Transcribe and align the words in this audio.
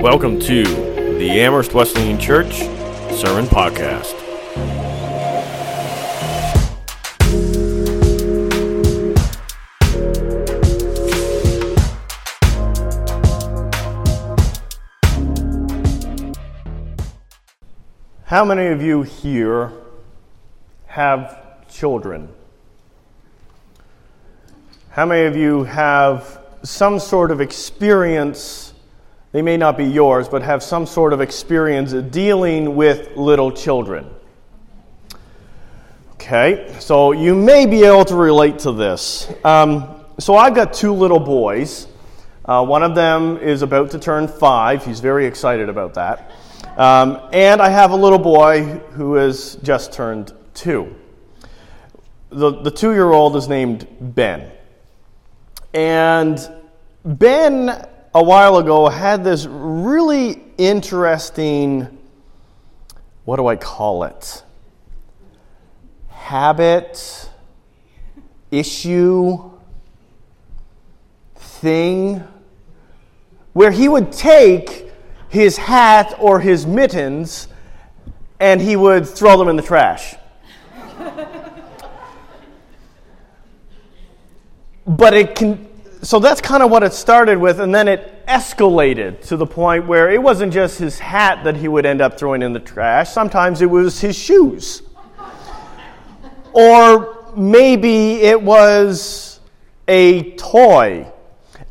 Welcome 0.00 0.40
to 0.40 0.62
the 0.64 1.30
Amherst 1.42 1.74
Wesleyan 1.74 2.18
Church 2.18 2.60
Sermon 3.14 3.44
Podcast. 3.44 4.16
How 18.24 18.46
many 18.46 18.68
of 18.68 18.80
you 18.80 19.02
here 19.02 19.70
have 20.86 21.68
children? 21.68 22.30
How 24.92 25.04
many 25.04 25.26
of 25.26 25.36
you 25.36 25.64
have 25.64 26.40
some 26.62 26.98
sort 26.98 27.30
of 27.30 27.42
experience? 27.42 28.69
They 29.32 29.42
may 29.42 29.56
not 29.56 29.76
be 29.76 29.84
yours, 29.84 30.28
but 30.28 30.42
have 30.42 30.62
some 30.62 30.86
sort 30.86 31.12
of 31.12 31.20
experience 31.20 31.92
dealing 31.92 32.74
with 32.74 33.16
little 33.16 33.52
children. 33.52 34.06
Okay, 36.14 36.76
so 36.80 37.12
you 37.12 37.34
may 37.34 37.64
be 37.64 37.84
able 37.84 38.04
to 38.06 38.16
relate 38.16 38.58
to 38.60 38.72
this. 38.72 39.32
Um, 39.44 40.04
so 40.18 40.36
I've 40.36 40.54
got 40.54 40.72
two 40.72 40.92
little 40.92 41.20
boys. 41.20 41.86
Uh, 42.44 42.64
one 42.64 42.82
of 42.82 42.94
them 42.94 43.38
is 43.38 43.62
about 43.62 43.92
to 43.92 43.98
turn 43.98 44.26
five. 44.26 44.84
He's 44.84 45.00
very 45.00 45.26
excited 45.26 45.68
about 45.68 45.94
that. 45.94 46.32
Um, 46.76 47.20
and 47.32 47.62
I 47.62 47.68
have 47.68 47.92
a 47.92 47.96
little 47.96 48.18
boy 48.18 48.64
who 48.92 49.14
has 49.14 49.56
just 49.62 49.92
turned 49.92 50.32
two. 50.54 50.94
The, 52.30 52.62
the 52.62 52.70
two 52.70 52.92
year 52.92 53.10
old 53.10 53.36
is 53.36 53.48
named 53.48 53.86
Ben. 54.00 54.50
And 55.72 56.38
Ben, 57.04 57.86
a 58.14 58.22
while 58.22 58.56
ago, 58.56 58.88
had 58.88 59.24
this 59.24 59.46
really 59.46 60.42
interesting, 60.58 61.98
what 63.24 63.36
do 63.36 63.46
I 63.46 63.56
call 63.56 64.04
it? 64.04 64.42
Habit, 66.08 67.30
issue, 68.50 69.50
thing, 71.36 72.24
where 73.52 73.70
he 73.70 73.88
would 73.88 74.10
take 74.12 74.90
his 75.28 75.56
hat 75.56 76.14
or 76.18 76.40
his 76.40 76.66
mittens 76.66 77.46
and 78.40 78.60
he 78.60 78.74
would 78.74 79.06
throw 79.06 79.36
them 79.38 79.48
in 79.48 79.56
the 79.56 79.62
trash. 79.62 80.16
but 84.86 85.14
it 85.14 85.36
can 85.36 85.69
so 86.02 86.18
that's 86.18 86.40
kind 86.40 86.62
of 86.62 86.70
what 86.70 86.82
it 86.82 86.94
started 86.94 87.38
with 87.38 87.60
and 87.60 87.74
then 87.74 87.86
it 87.86 88.26
escalated 88.26 89.20
to 89.26 89.36
the 89.36 89.46
point 89.46 89.86
where 89.86 90.10
it 90.10 90.22
wasn't 90.22 90.52
just 90.52 90.78
his 90.78 90.98
hat 90.98 91.44
that 91.44 91.56
he 91.56 91.68
would 91.68 91.84
end 91.84 92.00
up 92.00 92.18
throwing 92.18 92.42
in 92.42 92.52
the 92.52 92.60
trash. 92.60 93.10
Sometimes 93.10 93.60
it 93.60 93.66
was 93.66 94.00
his 94.00 94.16
shoes. 94.16 94.82
Or 96.52 97.32
maybe 97.36 98.22
it 98.22 98.40
was 98.40 99.40
a 99.88 100.32
toy. 100.32 101.06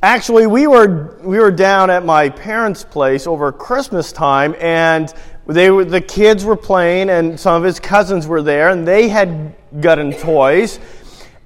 Actually 0.04 0.46
we 0.46 0.68
were 0.68 1.18
we 1.22 1.40
were 1.40 1.52
down 1.52 1.90
at 1.90 2.06
my 2.06 2.30
parents 2.30 2.84
place 2.84 3.26
over 3.26 3.52
christmas 3.52 4.12
time 4.12 4.56
and 4.60 5.14
they 5.48 5.72
were, 5.72 5.84
the 5.84 6.00
kids 6.00 6.46
were 6.46 6.56
playing 6.56 7.10
and 7.10 7.38
some 7.40 7.56
of 7.56 7.64
his 7.64 7.80
cousins 7.80 8.28
were 8.28 8.42
there 8.42 8.70
and 8.70 8.88
they 8.88 9.10
had 9.10 9.56
gotten 9.82 10.14
toys 10.14 10.80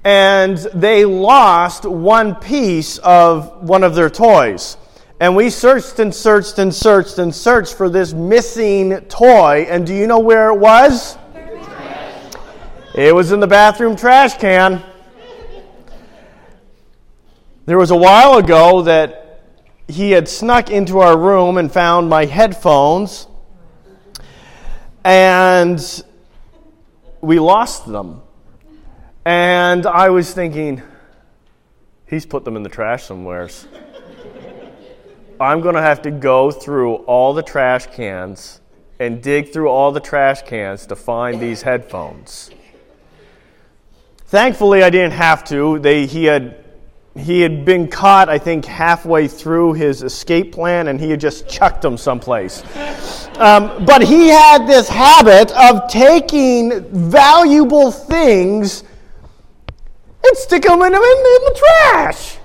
and 0.03 0.57
they 0.73 1.05
lost 1.05 1.85
one 1.85 2.35
piece 2.35 2.97
of 2.99 3.67
one 3.67 3.83
of 3.83 3.95
their 3.95 4.09
toys. 4.09 4.77
And 5.19 5.35
we 5.35 5.49
searched 5.49 5.99
and 5.99 6.13
searched 6.13 6.59
and 6.59 6.73
searched 6.73 7.17
and 7.19 7.33
searched 7.33 7.75
for 7.75 7.89
this 7.89 8.13
missing 8.13 8.99
toy. 9.01 9.65
And 9.69 9.87
do 9.87 9.93
you 9.93 10.07
know 10.07 10.19
where 10.19 10.49
it 10.49 10.59
was? 10.59 11.17
It 12.95 13.15
was 13.15 13.31
in 13.31 13.39
the 13.39 13.47
bathroom 13.47 13.95
trash 13.95 14.37
can. 14.37 14.83
There 17.65 17.77
was 17.77 17.91
a 17.91 17.95
while 17.95 18.37
ago 18.37 18.81
that 18.81 19.41
he 19.87 20.11
had 20.11 20.27
snuck 20.27 20.69
into 20.69 20.99
our 20.99 21.17
room 21.17 21.57
and 21.57 21.71
found 21.71 22.09
my 22.09 22.25
headphones, 22.25 23.27
and 25.05 26.03
we 27.21 27.39
lost 27.39 27.87
them. 27.87 28.22
And 29.25 29.85
I 29.85 30.09
was 30.09 30.33
thinking, 30.33 30.81
he's 32.07 32.25
put 32.25 32.43
them 32.43 32.57
in 32.57 32.63
the 32.63 32.69
trash 32.69 33.03
somewheres. 33.05 33.67
I'm 35.39 35.61
going 35.61 35.75
to 35.75 35.81
have 35.81 36.01
to 36.01 36.11
go 36.11 36.51
through 36.51 36.95
all 36.95 37.33
the 37.33 37.41
trash 37.41 37.87
cans 37.87 38.59
and 38.99 39.23
dig 39.23 39.53
through 39.53 39.69
all 39.69 39.91
the 39.93 40.01
trash 40.01 40.41
cans 40.41 40.85
to 40.87 40.95
find 40.95 41.41
these 41.41 41.61
headphones. 41.61 42.51
Thankfully, 44.25 44.83
I 44.83 44.89
didn't 44.89 45.13
have 45.13 45.43
to. 45.45 45.79
They, 45.79 46.05
he, 46.05 46.25
had, 46.25 46.63
he 47.15 47.41
had 47.41 47.63
been 47.63 47.87
caught, 47.87 48.27
I 48.27 48.37
think, 48.37 48.65
halfway 48.65 49.29
through 49.29 49.73
his 49.73 50.03
escape 50.03 50.51
plan, 50.51 50.89
and 50.89 50.99
he 50.99 51.09
had 51.09 51.21
just 51.21 51.47
chucked 51.47 51.81
them 51.81 51.97
someplace. 51.97 52.61
Um, 53.37 53.85
but 53.85 54.01
he 54.01 54.27
had 54.27 54.67
this 54.67 54.89
habit 54.89 55.51
of 55.53 55.87
taking 55.87 56.83
valuable 57.09 57.91
things 57.91 58.83
and 60.23 60.37
stick 60.37 60.63
them 60.63 60.81
in, 60.81 60.93
in, 60.93 60.93
in 60.93 60.99
the 61.01 61.55
trash. 61.59 62.37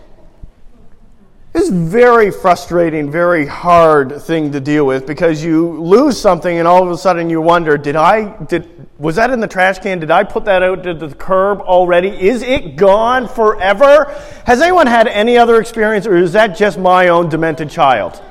It's 1.55 1.71
very 1.71 2.31
frustrating, 2.31 3.11
very 3.11 3.47
hard 3.47 4.23
thing 4.23 4.53
to 4.53 4.61
deal 4.61 4.87
with 4.87 5.07
because 5.07 5.43
you 5.43 5.81
lose 5.81 6.21
something 6.21 6.59
and 6.59 6.69
all 6.69 6.83
of 6.83 6.91
a 6.91 6.99
sudden 6.99 7.31
you 7.31 7.41
wonder, 7.41 7.79
did 7.79 7.97
I 7.97 8.37
did 8.45 8.87
was 8.99 9.17
that 9.17 9.31
in 9.31 9.41
the 9.41 9.49
trash 9.49 9.79
can? 9.79 9.99
Did 9.99 10.11
I 10.11 10.25
put 10.25 10.45
that 10.45 10.63
out 10.63 10.83
to 10.83 10.93
the 10.93 11.15
curb 11.15 11.61
already? 11.61 12.09
Is 12.09 12.43
it 12.43 12.77
gone 12.77 13.29
forever? 13.29 14.05
Has 14.45 14.61
anyone 14.61 14.87
had 14.87 15.09
any 15.09 15.39
other 15.39 15.61
experience 15.61 16.07
or 16.07 16.17
is 16.17 16.33
that 16.35 16.57
just 16.57 16.79
my 16.79 17.09
own 17.09 17.29
demented 17.29 17.71
child? 17.71 18.23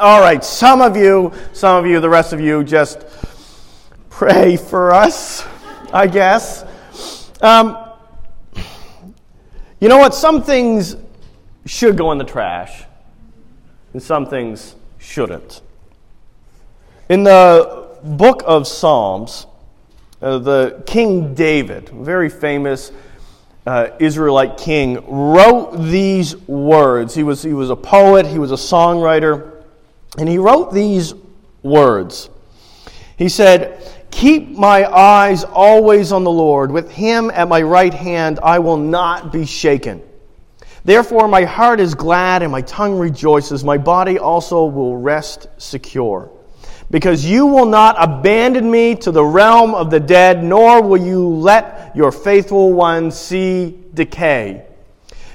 all 0.00 0.20
right, 0.20 0.44
some 0.44 0.80
of 0.80 0.96
you, 0.96 1.32
some 1.52 1.84
of 1.84 1.90
you, 1.90 2.00
the 2.00 2.08
rest 2.08 2.32
of 2.32 2.40
you 2.40 2.64
just 2.64 3.04
pray 4.10 4.56
for 4.56 4.92
us, 4.92 5.44
I 5.92 6.06
guess. 6.06 6.61
Um, 7.42 7.76
you 9.80 9.88
know 9.88 9.98
what? 9.98 10.14
Some 10.14 10.44
things 10.44 10.94
should 11.66 11.96
go 11.96 12.12
in 12.12 12.18
the 12.18 12.24
trash, 12.24 12.84
and 13.92 14.00
some 14.00 14.26
things 14.26 14.76
shouldn't. 14.98 15.60
In 17.08 17.24
the 17.24 17.98
book 18.04 18.44
of 18.46 18.68
Psalms, 18.68 19.48
uh, 20.20 20.38
the 20.38 20.84
King 20.86 21.34
David, 21.34 21.88
very 21.88 22.28
famous 22.30 22.92
uh, 23.66 23.88
Israelite 23.98 24.56
king, 24.56 25.04
wrote 25.08 25.72
these 25.78 26.36
words. 26.46 27.12
He 27.12 27.24
was, 27.24 27.42
he 27.42 27.54
was 27.54 27.70
a 27.70 27.76
poet, 27.76 28.24
he 28.24 28.38
was 28.38 28.52
a 28.52 28.56
songwriter, 28.56 29.64
and 30.16 30.28
he 30.28 30.38
wrote 30.38 30.72
these 30.72 31.12
words. 31.64 32.30
He 33.16 33.28
said, 33.28 33.82
Keep 34.12 34.50
my 34.50 34.84
eyes 34.88 35.42
always 35.42 36.12
on 36.12 36.22
the 36.22 36.30
Lord. 36.30 36.70
With 36.70 36.88
him 36.92 37.30
at 37.34 37.48
my 37.48 37.60
right 37.62 37.92
hand, 37.92 38.38
I 38.40 38.60
will 38.60 38.76
not 38.76 39.32
be 39.32 39.44
shaken. 39.44 40.00
Therefore, 40.84 41.26
my 41.26 41.44
heart 41.44 41.80
is 41.80 41.94
glad 41.94 42.42
and 42.42 42.52
my 42.52 42.60
tongue 42.60 42.98
rejoices. 42.98 43.64
My 43.64 43.78
body 43.78 44.18
also 44.18 44.66
will 44.66 44.96
rest 44.96 45.48
secure. 45.56 46.30
Because 46.90 47.24
you 47.24 47.46
will 47.46 47.66
not 47.66 47.96
abandon 47.98 48.70
me 48.70 48.94
to 48.96 49.10
the 49.10 49.24
realm 49.24 49.74
of 49.74 49.90
the 49.90 49.98
dead, 49.98 50.44
nor 50.44 50.82
will 50.82 51.04
you 51.04 51.26
let 51.26 51.96
your 51.96 52.12
faithful 52.12 52.72
one 52.72 53.10
see 53.10 53.78
decay. 53.94 54.66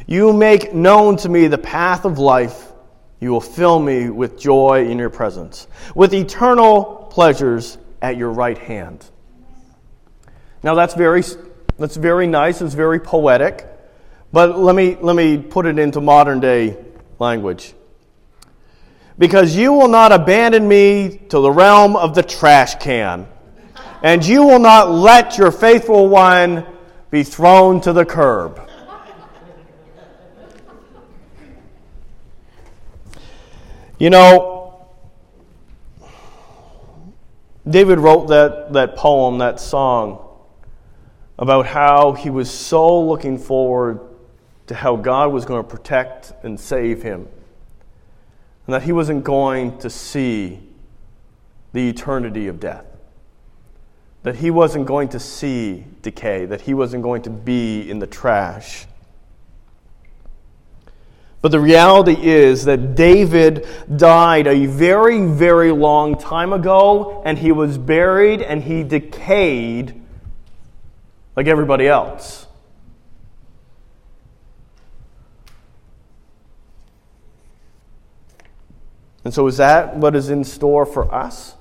You 0.06 0.32
make 0.34 0.74
known 0.74 1.18
to 1.18 1.30
me 1.30 1.48
the 1.48 1.58
path 1.58 2.06
of 2.06 2.20
life. 2.20 2.72
You 3.20 3.32
will 3.32 3.42
fill 3.42 3.80
me 3.80 4.10
with 4.10 4.40
joy 4.40 4.88
in 4.88 5.00
your 5.00 5.10
presence, 5.10 5.68
with 5.96 6.14
eternal 6.14 7.10
pleasures 7.10 7.80
at 8.02 8.18
your 8.18 8.32
right 8.32 8.58
hand. 8.58 9.06
Now 10.64 10.76
that's 10.76 10.94
very, 10.94 11.24
that's 11.78 11.96
very 11.96 12.28
nice, 12.28 12.62
it's 12.62 12.74
very 12.74 13.00
poetic, 13.00 13.66
but 14.32 14.58
let 14.58 14.76
me, 14.76 14.98
let 15.00 15.16
me 15.16 15.38
put 15.38 15.66
it 15.66 15.80
into 15.80 16.02
modern 16.02 16.40
day 16.40 16.78
language. 17.20 17.74
Because 19.20 19.56
you 19.56 19.74
will 19.74 19.88
not 19.88 20.12
abandon 20.12 20.68
me 20.68 21.22
to 21.30 21.40
the 21.40 21.52
realm 21.52 21.96
of 21.96 22.14
the 22.14 22.24
trash 22.24 22.76
can, 22.76 23.28
and 24.04 24.26
you 24.26 24.44
will 24.44 24.60
not 24.60 24.92
let 24.92 25.38
your 25.38 25.52
faithful 25.52 26.08
one 26.08 26.66
be 27.10 27.24
thrown 27.24 27.82
to 27.82 27.94
the 27.94 28.06
curb. 28.06 28.62
You 34.00 34.12
know, 34.12 34.57
David 37.70 38.00
wrote 38.00 38.28
that, 38.28 38.74
that 38.74 38.96
poem, 38.96 39.40
that 39.40 39.60
song, 39.60 40.24
about 41.38 41.68
how 41.68 42.14
he 42.14 42.30
was 42.30 42.50
so 42.50 43.02
looking 43.02 43.38
forward 43.38 44.00
to 44.68 44.76
how 44.76 44.96
God 44.96 45.32
was 45.32 45.46
going 45.46 45.64
to 45.64 45.68
protect 45.70 46.34
and 46.44 46.60
save 46.60 47.04
him. 47.04 47.28
and 48.66 48.74
that 48.74 48.84
he 48.84 48.92
wasn't 48.92 49.24
going 49.24 49.78
to 49.80 49.90
see 49.90 50.60
the 51.72 51.90
eternity 51.90 52.48
of 52.48 52.60
death. 52.60 52.86
That 54.24 54.38
he 54.38 54.52
wasn't 54.52 54.86
going 54.86 55.10
to 55.10 55.20
see 55.20 55.86
decay, 56.02 56.46
that 56.48 56.62
he 56.62 56.74
wasn't 56.74 57.04
going 57.04 57.22
to 57.24 57.30
be 57.30 57.90
in 57.90 58.00
the 58.00 58.08
trash. 58.08 58.87
But 61.42 61.52
the 61.52 61.60
reality 61.60 62.18
is 62.20 62.66
that 62.66 62.96
David 62.96 63.68
died 63.96 64.48
a 64.48 64.66
very, 64.66 65.22
very 65.26 65.72
long 65.72 66.18
time 66.18 66.52
ago, 66.52 67.22
and 67.26 67.38
he 67.38 67.52
was 67.52 67.78
buried 67.78 68.42
and 68.42 68.64
he 68.64 68.84
decayed 68.84 70.02
like 71.36 71.46
everybody 71.46 71.88
else. 71.88 72.48
And 79.24 79.34
so, 79.34 79.46
is 79.46 79.58
that 79.58 79.98
what 79.98 80.16
is 80.16 80.30
in 80.30 80.46
store 80.46 80.86
for 80.86 81.14
us? 81.14 81.57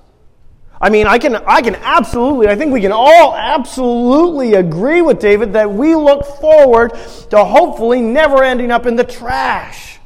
I 0.79 0.89
mean, 0.89 1.07
I 1.07 1.17
can, 1.17 1.35
I 1.35 1.61
can 1.61 1.75
absolutely, 1.75 2.47
I 2.47 2.55
think 2.55 2.71
we 2.71 2.81
can 2.81 2.91
all 2.91 3.35
absolutely 3.35 4.53
agree 4.53 5.01
with 5.01 5.19
David 5.19 5.53
that 5.53 5.71
we 5.71 5.95
look 5.95 6.25
forward 6.25 6.93
to 7.31 7.43
hopefully 7.43 8.01
never 8.01 8.43
ending 8.43 8.71
up 8.71 8.85
in 8.85 8.95
the 8.95 9.03
trash. 9.03 9.99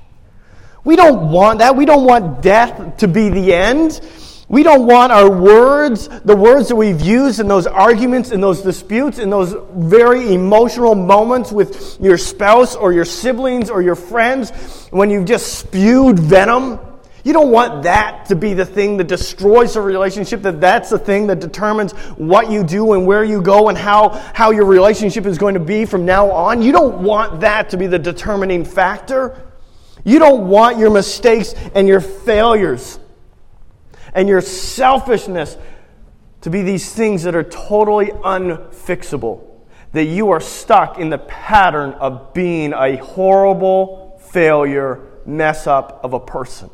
We 0.84 0.96
don't 0.96 1.30
want 1.30 1.60
that. 1.60 1.76
We 1.76 1.86
don't 1.86 2.06
want 2.06 2.42
death 2.42 2.98
to 2.98 3.08
be 3.08 3.30
the 3.30 3.54
end. 3.54 4.00
We 4.48 4.64
don't 4.64 4.86
want 4.86 5.14
our 5.14 5.30
words, 5.30 6.10
the 6.26 6.36
words 6.36 6.68
that 6.70 6.76
we've 6.76 7.00
used 7.00 7.40
in 7.40 7.48
those 7.48 7.68
arguments, 7.68 8.32
in 8.32 8.42
those 8.42 8.62
disputes, 8.62 9.18
in 9.18 9.30
those 9.30 9.56
very 9.76 10.34
emotional 10.34 10.94
moments 10.94 11.54
with 11.54 11.98
your 12.02 12.18
spouse 12.18 12.76
or 12.76 12.92
your 12.92 13.06
siblings 13.06 13.70
or 13.70 13.82
your 13.82 13.96
friends, 13.96 14.50
when 14.90 15.10
you've 15.10 15.24
just 15.24 15.60
spewed 15.60 16.20
venom. 16.20 16.80
You 17.24 17.34
don't 17.34 17.52
want 17.52 17.84
that 17.84 18.26
to 18.28 18.36
be 18.36 18.54
the 18.54 18.66
thing 18.66 18.98
that 18.98 19.08
destroys 19.08 19.76
the 19.76 19.82
relationship, 19.82 20.42
that 20.42 20.60
that's 20.60 20.90
the 20.90 20.98
thing 20.98 21.28
that 21.28 21.40
determines 21.40 21.92
what 22.18 22.50
you 22.50 22.64
do 22.64 22.94
and 22.94 23.06
where 23.06 23.24
you 23.24 23.42
go 23.42 23.70
and 23.70 23.78
how, 23.78 24.10
how 24.34 24.52
your 24.52 24.66
relationship 24.66 25.26
is 25.26 25.38
going 25.38 25.54
to 25.54 25.60
be 25.60 25.86
from 25.86 26.06
now 26.06 26.32
on. 26.32 26.62
You 26.62 26.72
don't 26.72 27.04
want 27.04 27.42
that 27.42 27.70
to 27.72 27.78
be 27.78 27.86
the 27.86 28.00
determining 28.00 28.66
factor. 28.66 29.40
You 30.04 30.18
don't 30.18 30.48
want 30.48 30.80
your 30.80 30.90
mistakes 30.90 31.54
and 31.76 31.88
your 31.88 32.02
failures 32.02 33.00
and 34.14 34.28
your 34.28 34.42
selfishness 34.42 35.58
to 36.42 36.50
be 36.50 36.64
these 36.64 36.92
things 36.92 37.24
that 37.24 37.36
are 37.36 37.44
totally 37.44 38.08
unfixable. 38.08 39.48
That 39.94 40.06
you 40.06 40.32
are 40.32 40.42
stuck 40.42 40.98
in 40.98 41.10
the 41.10 41.20
pattern 41.20 41.92
of 41.94 42.34
being 42.34 42.74
a 42.74 42.96
horrible 42.98 44.20
failure, 44.32 45.02
mess 45.26 45.68
up 45.68 46.00
of 46.04 46.14
a 46.14 46.20
person. 46.20 46.72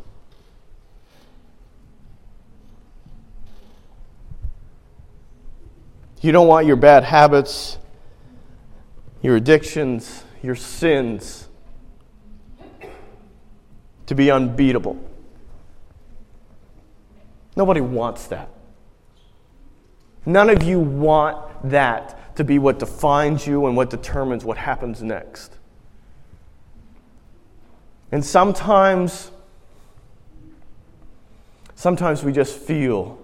You 6.28 6.34
don't 6.34 6.50
want 6.50 6.68
your 6.68 6.76
bad 6.76 7.06
habits, 7.06 7.78
your 9.22 9.38
addictions, 9.38 10.26
your 10.44 10.56
sins 10.56 11.48
to 14.08 14.14
be 14.14 14.30
unbeatable. 14.30 15.02
Nobody 17.56 17.80
wants 17.80 18.28
that. 18.28 18.50
None 20.26 20.50
of 20.50 20.64
you 20.64 20.82
want 20.82 21.70
that 21.70 22.36
to 22.36 22.44
be 22.44 22.60
what 22.60 22.78
defines 22.78 23.48
you 23.48 23.66
and 23.66 23.78
what 23.78 23.90
determines 23.90 24.44
what 24.44 24.58
happens 24.58 25.02
next. 25.02 25.54
And 28.12 28.26
sometimes, 28.26 29.32
sometimes 31.76 32.22
we 32.22 32.34
just 32.34 32.58
feel 32.58 33.18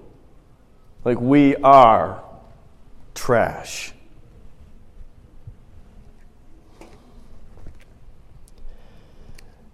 like 1.03 1.19
we 1.19 1.57
are 1.57 2.23
trash. 3.13 3.93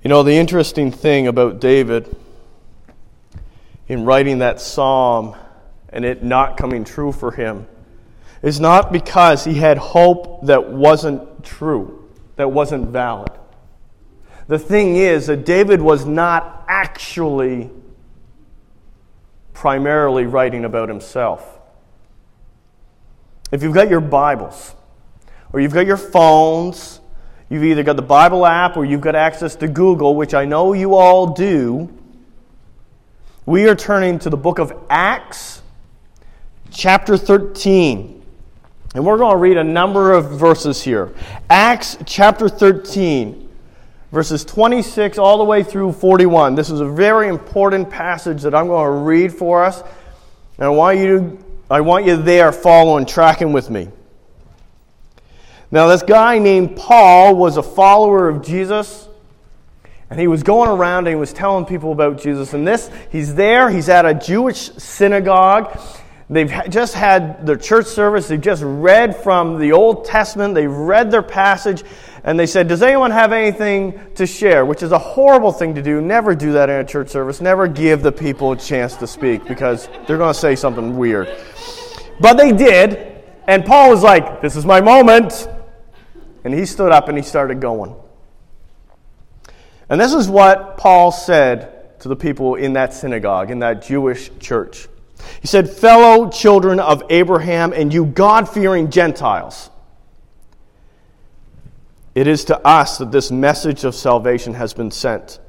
You 0.04 0.10
know, 0.10 0.24
the 0.24 0.34
interesting 0.34 0.92
thing 0.92 1.28
about 1.28 1.60
David 1.60 2.16
in 3.88 4.06
writing 4.06 4.40
that 4.40 4.62
psalm 4.62 5.36
and 5.90 6.06
it 6.06 6.24
not 6.24 6.56
coming 6.56 6.86
true 6.86 7.12
for 7.12 7.32
him 7.32 7.68
is 8.42 8.60
not 8.60 8.94
because 8.94 9.44
he 9.44 9.56
had 9.56 9.78
hope 9.78 10.46
that 10.46 10.72
wasn't 10.72 11.44
true, 11.44 12.10
that 12.38 12.52
wasn't 12.52 12.88
valid. 12.88 13.32
The 14.48 14.58
thing 14.58 14.96
is 14.96 15.28
that 15.28 15.46
David 15.46 15.82
was 15.82 16.06
not 16.06 16.64
actually 16.68 17.70
primarily 19.54 20.26
writing 20.26 20.64
about 20.64 20.88
himself. 20.88 21.59
If 23.52 23.64
you've 23.64 23.74
got 23.74 23.90
your 23.90 24.02
Bibles, 24.02 24.76
or 25.52 25.60
you've 25.60 25.74
got 25.74 25.88
your 25.88 25.98
phones, 25.98 27.02
you've 27.50 27.64
either 27.64 27.82
got 27.82 27.96
the 27.96 28.04
Bible 28.04 28.46
app 28.46 28.78
or 28.78 28.86
you've 28.86 29.02
got 29.02 29.16
access 29.16 29.56
to 29.56 29.68
Google, 29.68 30.16
which 30.16 30.34
I 30.36 30.46
know 30.46 30.74
you 30.74 30.96
all 30.96 31.34
do, 31.34 31.90
we 33.48 33.68
are 33.68 33.76
turning 33.76 34.20
to 34.20 34.30
the 34.30 34.38
book 34.38 34.60
of 34.60 34.72
Acts, 34.92 35.64
chapter 36.70 37.18
13. 37.18 38.24
And 38.94 39.06
we're 39.06 39.18
going 39.18 39.32
to 39.32 39.38
read 39.38 39.58
a 39.58 39.64
number 39.64 40.14
of 40.14 40.30
verses 40.32 40.84
here. 40.84 41.12
Acts 41.50 41.98
chapter 42.06 42.48
13, 42.48 43.50
verses 44.12 44.46
26 44.46 45.18
all 45.18 45.40
the 45.40 45.44
way 45.44 45.64
through 45.64 45.94
41. 45.94 46.54
This 46.54 46.70
is 46.70 46.80
a 46.80 46.88
very 46.88 47.28
important 47.28 47.90
passage 47.90 48.44
that 48.44 48.54
I'm 48.54 48.68
going 48.68 48.86
to 48.86 49.00
read 49.00 49.34
for 49.34 49.64
us. 49.64 49.82
And 50.58 50.66
I 50.66 50.70
want 50.70 51.00
you 51.00 51.20
to 51.20 51.49
I 51.72 51.82
want 51.82 52.06
you 52.06 52.18
there 52.18 52.52
following, 52.52 53.06
tracking 53.06 53.54
with 53.54 53.70
me. 53.70 53.90
Now, 55.70 55.86
this 55.86 56.02
guy 56.02 56.40
named 56.40 56.76
Paul 56.76 57.36
was 57.36 57.58
a 57.58 57.62
follower 57.62 58.28
of 58.28 58.44
Jesus, 58.44 59.08
and 60.10 60.20
he 60.20 60.26
was 60.26 60.42
going 60.42 60.68
around 60.68 61.06
and 61.06 61.10
he 61.10 61.16
was 61.16 61.32
telling 61.32 61.66
people 61.66 61.92
about 61.92 62.20
Jesus. 62.20 62.56
And 62.56 62.68
this, 62.68 62.90
he's 63.12 63.36
there, 63.36 63.70
he's 63.70 63.88
at 63.88 64.04
a 64.04 64.16
Jewish 64.16 64.72
synagogue. 64.78 65.80
They've 66.28 66.52
just 66.70 66.96
had 66.96 67.46
their 67.46 67.56
church 67.56 67.86
service, 67.86 68.28
they've 68.28 68.42
just 68.42 68.64
read 68.66 69.16
from 69.16 69.60
the 69.60 69.72
Old 69.72 70.06
Testament, 70.06 70.56
they've 70.56 70.72
read 70.72 71.12
their 71.12 71.22
passage, 71.22 71.84
and 72.24 72.40
they 72.40 72.46
said, 72.46 72.68
Does 72.68 72.82
anyone 72.82 73.12
have 73.12 73.32
anything 73.32 74.00
to 74.16 74.26
share? 74.26 74.66
Which 74.66 74.84
is 74.84 74.92
a 74.92 75.00
horrible 75.00 75.52
thing 75.52 75.76
to 75.76 75.82
do. 75.82 76.02
Never 76.02 76.36
do 76.36 76.54
that 76.54 76.70
in 76.70 76.76
a 76.78 76.86
church 76.86 77.10
service. 77.10 77.42
Never 77.42 77.68
give 77.68 78.02
the 78.02 78.12
people 78.12 78.52
a 78.52 78.58
chance 78.58 78.96
to 78.98 79.08
speak 79.08 79.46
because 79.48 79.88
they're 80.08 80.18
going 80.18 80.34
to 80.34 80.40
say 80.40 80.56
something 80.56 80.98
weird. 80.98 81.30
But 82.20 82.34
they 82.34 82.52
did, 82.52 83.24
and 83.48 83.66
Paul 83.66 83.90
was 83.90 84.04
like, 84.04 84.42
This 84.42 84.56
is 84.56 84.66
my 84.66 84.82
moment. 84.82 85.48
And 86.44 86.54
he 86.54 86.66
stood 86.66 86.92
up 86.92 87.10
and 87.10 87.18
he 87.18 87.24
started 87.24 87.60
going. 87.60 87.96
And 89.90 90.00
this 90.00 90.14
is 90.14 90.30
what 90.30 90.78
Paul 90.78 91.12
said 91.12 92.00
to 92.00 92.08
the 92.08 92.16
people 92.16 92.56
in 92.56 92.74
that 92.74 92.94
synagogue, 92.94 93.52
in 93.52 93.60
that 93.60 93.82
Jewish 93.82 94.30
church. 94.40 94.88
He 95.42 95.48
said, 95.48 95.70
Fellow 95.70 96.30
children 96.30 96.80
of 96.80 97.04
Abraham 97.10 97.74
and 97.74 97.94
you 97.94 98.06
God 98.06 98.48
fearing 98.48 98.90
Gentiles, 98.90 99.70
it 102.20 102.28
is 102.28 102.44
to 102.44 102.68
us 102.68 102.98
that 102.98 103.14
this 103.14 103.32
message 103.32 103.86
of 103.86 103.96
salvation 103.96 104.54
has 104.54 104.74
been 104.74 104.92
sent. 104.92 105.40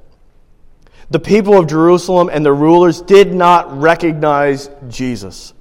The 1.10 1.18
people 1.18 1.58
of 1.58 1.66
Jerusalem 1.66 2.30
and 2.32 2.46
the 2.46 2.52
rulers 2.52 3.02
did 3.02 3.34
not 3.34 3.76
recognize 3.76 4.70
Jesus. 4.86 5.52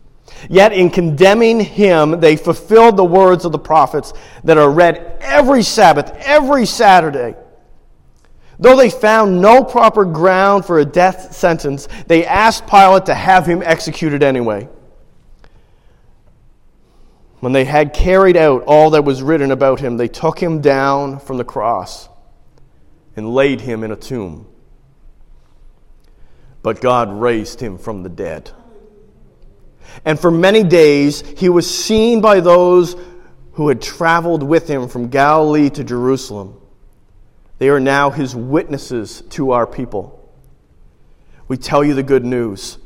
Yet, 0.52 0.72
in 0.72 0.92
condemning 0.92 1.62
him, 1.62 2.20
they 2.20 2.36
fulfilled 2.36 2.96
the 2.96 3.04
words 3.04 3.44
of 3.44 3.52
the 3.52 3.58
prophets 3.58 4.14
that 4.44 4.60
are 4.60 4.70
read 4.70 5.18
every 5.20 5.64
Sabbath, 5.64 6.12
every 6.20 6.68
Saturday. 6.68 7.36
Though 8.60 8.76
they 8.76 8.92
found 8.92 9.42
no 9.42 9.64
proper 9.64 10.06
ground 10.06 10.64
for 10.64 10.78
a 10.78 10.86
death 10.86 11.36
sentence, 11.36 11.88
they 12.06 12.24
asked 12.24 12.68
Pilate 12.68 13.08
to 13.08 13.16
have 13.16 13.48
him 13.48 13.64
executed 13.66 14.22
anyway. 14.22 14.70
When 17.40 17.54
they 17.54 17.66
had 17.66 17.94
carried 17.94 18.36
out 18.36 18.64
all 18.64 18.92
that 18.92 19.06
was 19.06 19.24
written 19.24 19.52
about 19.52 19.80
him, 19.80 19.98
they 19.98 20.10
took 20.10 20.40
him 20.40 20.62
down 20.62 21.20
from 21.20 21.38
the 21.38 21.46
cross 21.46 22.10
and 23.16 23.34
laid 23.34 23.62
him 23.62 23.84
in 23.84 23.92
a 23.92 23.96
tomb. 23.96 24.46
But 26.62 26.82
God 26.82 27.12
raised 27.14 27.62
him 27.62 27.78
from 27.78 28.04
the 28.04 28.10
dead. 28.10 28.52
And 30.04 30.20
for 30.20 30.30
many 30.30 30.64
days 30.64 31.22
he 31.38 31.50
was 31.50 31.74
seen 31.74 32.20
by 32.22 32.42
those 32.42 32.96
who 33.54 33.70
had 33.70 33.82
traveled 33.82 34.44
with 34.44 34.70
him 34.70 34.88
from 34.88 35.10
Galilee 35.10 35.70
to 35.72 35.84
Jerusalem. 35.84 36.60
They 37.58 37.70
are 37.70 37.80
now 37.80 38.10
his 38.10 38.36
witnesses 38.36 39.22
to 39.32 39.52
our 39.52 39.68
people. 39.68 40.16
We 41.48 41.58
tell 41.58 41.84
you 41.84 41.94
the 41.94 42.04
good 42.04 42.26
news. 42.26 42.78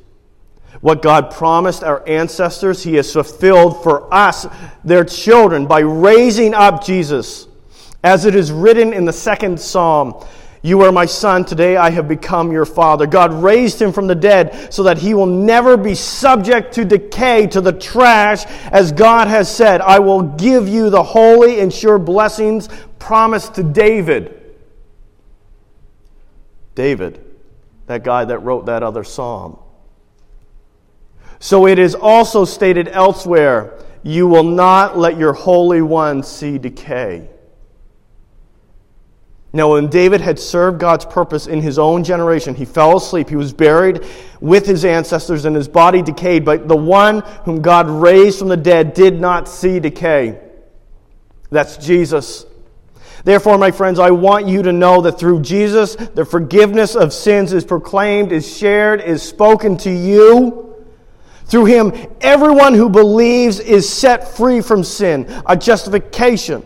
What 0.82 1.02
God 1.02 1.32
promised 1.32 1.84
our 1.84 2.08
ancestors, 2.08 2.84
he 2.84 2.96
has 2.96 3.12
fulfilled 3.14 3.84
for 3.84 4.14
us, 4.14 4.46
their 4.84 5.06
children, 5.06 5.68
by 5.68 5.80
raising 5.80 6.54
up 6.54 6.84
Jesus. 6.84 7.48
As 8.04 8.26
it 8.26 8.36
is 8.36 8.52
written 8.52 8.92
in 8.92 9.06
the 9.06 9.14
second 9.14 9.60
psalm, 9.60 10.26
You 10.62 10.82
are 10.82 10.92
my 10.92 11.06
son. 11.06 11.44
Today 11.46 11.78
I 11.78 11.90
have 11.90 12.08
become 12.08 12.52
your 12.52 12.66
father. 12.66 13.06
God 13.06 13.34
raised 13.34 13.82
him 13.82 13.92
from 13.92 14.08
the 14.08 14.16
dead 14.16 14.74
so 14.74 14.84
that 14.84 14.98
he 14.98 15.14
will 15.14 15.26
never 15.26 15.76
be 15.78 15.94
subject 15.94 16.74
to 16.76 16.86
decay, 16.86 17.48
to 17.48 17.62
the 17.62 17.74
trash, 17.74 18.46
as 18.72 18.92
God 18.92 19.28
has 19.28 19.54
said, 19.54 19.82
I 19.82 20.00
will 20.00 20.22
give 20.22 20.68
you 20.68 20.90
the 20.90 21.04
holy 21.04 21.60
and 21.60 21.72
sure 21.72 22.00
blessings 22.00 22.70
promised 22.98 23.56
to 23.56 23.64
David. 23.64 24.40
David, 26.76 27.24
that 27.88 28.04
guy 28.04 28.26
that 28.26 28.40
wrote 28.40 28.66
that 28.66 28.84
other 28.84 29.04
psalm. 29.04 29.60
So 31.44 31.68
it 31.68 31.78
is 31.78 31.94
also 31.94 32.46
stated 32.46 32.88
elsewhere, 32.88 33.78
you 34.02 34.30
will 34.30 34.46
not 34.46 34.98
let 34.98 35.18
your 35.18 35.34
Holy 35.34 35.82
One 35.82 36.24
see 36.24 36.58
decay. 36.58 37.28
Now, 39.52 39.74
when 39.74 39.88
David 39.88 40.22
had 40.22 40.40
served 40.40 40.80
God's 40.80 41.04
purpose 41.04 41.48
in 41.48 41.60
his 41.60 41.78
own 41.78 42.06
generation, 42.06 42.56
he 42.56 42.64
fell 42.64 42.96
asleep. 42.96 43.28
He 43.28 43.36
was 43.36 43.52
buried 43.52 44.06
with 44.40 44.66
his 44.66 44.86
ancestors, 44.86 45.44
and 45.44 45.54
his 45.54 45.68
body 45.68 46.02
decayed. 46.02 46.46
But 46.46 46.70
the 46.70 46.78
one 46.78 47.20
whom 47.44 47.62
God 47.62 47.90
raised 47.90 48.40
from 48.40 48.48
the 48.48 48.56
dead 48.56 48.94
did 48.94 49.20
not 49.20 49.50
see 49.50 49.82
decay. 49.82 50.40
That's 51.50 51.76
Jesus. 51.76 52.46
Therefore, 53.26 53.58
my 53.58 53.72
friends, 53.72 54.00
I 54.00 54.12
want 54.12 54.48
you 54.48 54.64
to 54.64 54.72
know 54.72 55.02
that 55.02 55.20
through 55.20 55.42
Jesus, 55.42 55.96
the 55.98 56.24
forgiveness 56.24 56.96
of 56.96 57.12
sins 57.12 57.52
is 57.52 57.66
proclaimed, 57.66 58.32
is 58.32 58.58
shared, 58.58 59.02
is 59.02 59.22
spoken 59.22 59.76
to 59.80 59.92
you. 59.92 60.73
Through 61.46 61.66
him, 61.66 61.94
everyone 62.22 62.74
who 62.74 62.90
believes 62.90 63.60
is 63.60 63.88
set 63.88 64.36
free 64.36 64.62
from 64.62 64.84
sin, 64.84 65.28
a 65.46 65.56
justification 65.56 66.66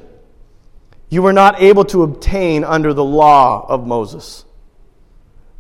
you 1.10 1.22
were 1.22 1.34
not 1.34 1.62
able 1.62 1.86
to 1.86 2.04
obtain 2.04 2.64
under 2.64 2.94
the 2.94 3.04
law 3.04 3.66
of 3.68 3.88
Moses 3.88 4.46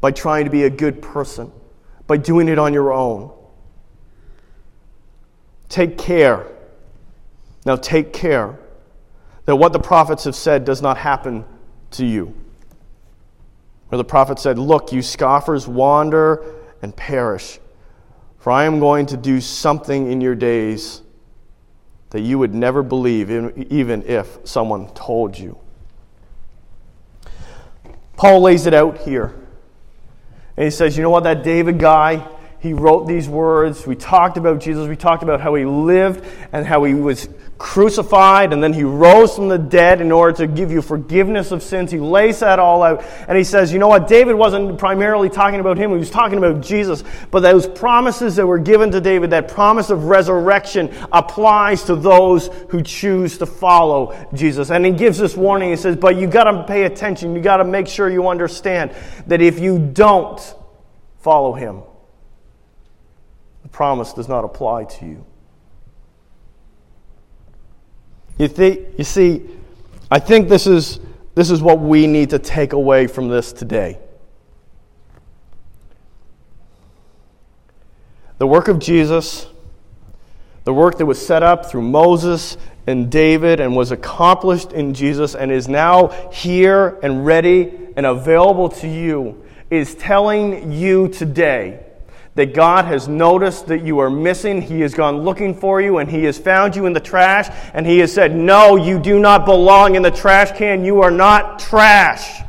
by 0.01 0.11
trying 0.11 0.45
to 0.45 0.51
be 0.51 0.63
a 0.63 0.69
good 0.69 1.01
person, 1.01 1.51
by 2.05 2.17
doing 2.17 2.49
it 2.49 2.59
on 2.59 2.73
your 2.73 2.91
own. 2.91 3.31
Take 5.69 5.97
care. 5.97 6.45
Now, 7.65 7.75
take 7.75 8.13
care 8.13 8.57
that 9.45 9.55
what 9.55 9.73
the 9.73 9.79
prophets 9.79 10.25
have 10.25 10.35
said 10.35 10.65
does 10.65 10.81
not 10.81 10.97
happen 10.97 11.45
to 11.91 12.05
you. 12.05 12.33
Where 13.89 13.97
the 13.97 14.05
prophet 14.05 14.39
said, 14.39 14.59
Look, 14.59 14.91
you 14.91 15.01
scoffers 15.01 15.67
wander 15.67 16.43
and 16.81 16.95
perish, 16.95 17.59
for 18.47 18.51
I 18.51 18.63
am 18.63 18.79
going 18.79 19.05
to 19.07 19.17
do 19.17 19.41
something 19.41 20.09
in 20.09 20.21
your 20.21 20.33
days 20.33 21.01
that 22.11 22.21
you 22.21 22.39
would 22.39 22.55
never 22.55 22.81
believe, 22.81 23.29
even 23.29 24.03
if 24.03 24.37
someone 24.45 24.87
told 24.93 25.37
you. 25.37 25.57
Paul 28.15 28.39
lays 28.39 28.65
it 28.65 28.73
out 28.73 28.99
here. 28.99 29.35
And 30.55 30.63
he 30.63 30.69
says, 30.69 30.95
You 30.95 31.03
know 31.03 31.09
what, 31.09 31.25
that 31.25 31.43
David 31.43 31.77
guy, 31.77 32.25
he 32.59 32.73
wrote 32.73 33.07
these 33.07 33.29
words. 33.29 33.85
We 33.85 33.95
talked 33.95 34.37
about 34.37 34.59
Jesus. 34.59 34.87
We 34.87 34.95
talked 34.95 35.23
about 35.23 35.41
how 35.41 35.53
he 35.55 35.65
lived 35.65 36.25
and 36.51 36.65
how 36.65 36.83
he 36.83 36.93
was 36.93 37.29
crucified 37.57 38.53
and 38.53 38.61
then 38.61 38.71
he 38.71 38.83
rose 38.83 39.35
from 39.35 39.47
the 39.47 39.57
dead 39.57 39.99
in 39.99 40.11
order 40.11 40.31
to 40.37 40.47
give 40.47 40.71
you 40.71 40.81
forgiveness 40.81 41.51
of 41.51 41.63
sins. 41.63 41.91
He 41.91 41.99
lays 41.99 42.39
that 42.39 42.59
all 42.59 42.83
out 42.83 43.03
and 43.27 43.37
he 43.37 43.43
says, 43.43 43.73
you 43.73 43.79
know 43.79 43.87
what? 43.87 44.07
David 44.07 44.35
wasn't 44.35 44.77
primarily 44.77 45.29
talking 45.29 45.59
about 45.59 45.77
him, 45.77 45.91
he 45.91 45.97
was 45.97 46.09
talking 46.09 46.37
about 46.37 46.61
Jesus. 46.61 47.03
But 47.31 47.41
those 47.41 47.67
promises 47.67 48.35
that 48.35 48.45
were 48.45 48.59
given 48.59 48.91
to 48.91 49.01
David, 49.01 49.31
that 49.31 49.47
promise 49.47 49.89
of 49.89 50.05
resurrection, 50.05 50.93
applies 51.11 51.83
to 51.83 51.95
those 51.95 52.47
who 52.69 52.81
choose 52.81 53.37
to 53.39 53.45
follow 53.45 54.15
Jesus. 54.33 54.69
And 54.69 54.85
he 54.85 54.91
gives 54.91 55.17
this 55.17 55.35
warning. 55.35 55.69
He 55.71 55.75
says, 55.75 55.95
but 55.95 56.15
you 56.15 56.27
got 56.27 56.43
to 56.45 56.63
pay 56.63 56.83
attention. 56.83 57.35
You 57.35 57.41
got 57.41 57.57
to 57.57 57.65
make 57.65 57.87
sure 57.87 58.09
you 58.09 58.27
understand 58.27 58.91
that 59.27 59.41
if 59.41 59.59
you 59.59 59.79
don't 59.79 60.39
follow 61.19 61.53
him, 61.53 61.81
the 63.67 63.71
promise 63.73 64.13
does 64.13 64.29
not 64.29 64.45
apply 64.45 64.85
to 64.85 65.05
you. 65.05 65.25
You, 68.37 68.47
th- 68.47 68.79
you 68.97 69.03
see, 69.03 69.43
I 70.09 70.19
think 70.19 70.47
this 70.47 70.67
is, 70.67 71.01
this 71.35 71.49
is 71.51 71.61
what 71.61 71.81
we 71.81 72.07
need 72.07 72.29
to 72.29 72.39
take 72.39 72.71
away 72.71 73.07
from 73.07 73.27
this 73.27 73.51
today. 73.51 73.99
The 78.37 78.47
work 78.47 78.69
of 78.69 78.79
Jesus, 78.79 79.47
the 80.63 80.73
work 80.73 80.97
that 80.99 81.05
was 81.05 81.23
set 81.23 81.43
up 81.43 81.65
through 81.65 81.81
Moses 81.81 82.55
and 82.85 83.11
David 83.11 83.59
and 83.59 83.75
was 83.75 83.91
accomplished 83.91 84.71
in 84.71 84.93
Jesus 84.93 85.35
and 85.35 85.51
is 85.51 85.67
now 85.67 86.07
here 86.31 86.97
and 87.03 87.25
ready 87.25 87.73
and 87.97 88.05
available 88.05 88.69
to 88.69 88.87
you, 88.87 89.43
is 89.69 89.93
telling 89.95 90.71
you 90.71 91.09
today 91.09 91.83
that 92.37 92.53
God 92.53 92.85
has 92.85 93.07
noticed 93.07 93.65
that 93.65 93.83
you 93.83 93.97
are 93.97 94.11
missing. 94.11 94.61
He 94.61 94.81
has 94.81 94.93
gone 94.93 95.21
looking 95.21 95.55
for 95.55 95.81
you 95.81 95.97
and 95.97 96.07
He 96.07 96.23
has 96.25 96.37
found 96.37 96.75
you 96.75 96.85
in 96.85 96.93
the 96.93 96.99
trash 96.99 97.49
and 97.73 97.85
He 97.85 97.97
has 97.97 98.13
said, 98.13 98.35
No, 98.35 98.75
you 98.75 98.99
do 98.99 99.19
not 99.19 99.43
belong 99.43 99.95
in 99.95 100.03
the 100.03 100.11
trash 100.11 100.55
can. 100.55 100.85
You 100.85 101.01
are 101.01 101.09
not 101.09 101.57
trash. 101.57 102.43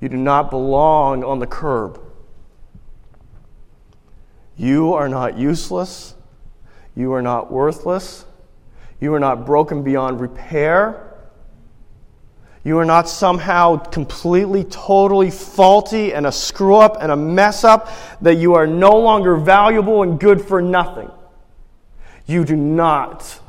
You 0.00 0.08
do 0.08 0.16
not 0.16 0.50
belong 0.50 1.24
on 1.24 1.40
the 1.40 1.48
curb. 1.48 2.00
You 4.56 4.94
are 4.94 5.08
not 5.08 5.36
useless. 5.36 6.14
You 6.94 7.12
are 7.14 7.22
not 7.22 7.50
worthless. 7.50 8.24
You 9.00 9.12
are 9.14 9.20
not 9.20 9.44
broken 9.44 9.82
beyond 9.82 10.20
repair. 10.20 11.07
You 12.68 12.76
are 12.80 12.84
not 12.84 13.08
somehow 13.08 13.78
completely, 13.78 14.62
totally 14.62 15.30
faulty 15.30 16.12
and 16.12 16.26
a 16.26 16.30
screw 16.30 16.76
up 16.76 16.98
and 17.00 17.10
a 17.10 17.16
mess 17.16 17.64
up, 17.64 17.88
that 18.20 18.34
you 18.34 18.56
are 18.56 18.66
no 18.66 18.98
longer 18.98 19.36
valuable 19.36 20.02
and 20.02 20.20
good 20.20 20.42
for 20.42 20.60
nothing. 20.60 21.10
You 22.26 22.44
do 22.44 22.56
not 22.56 23.40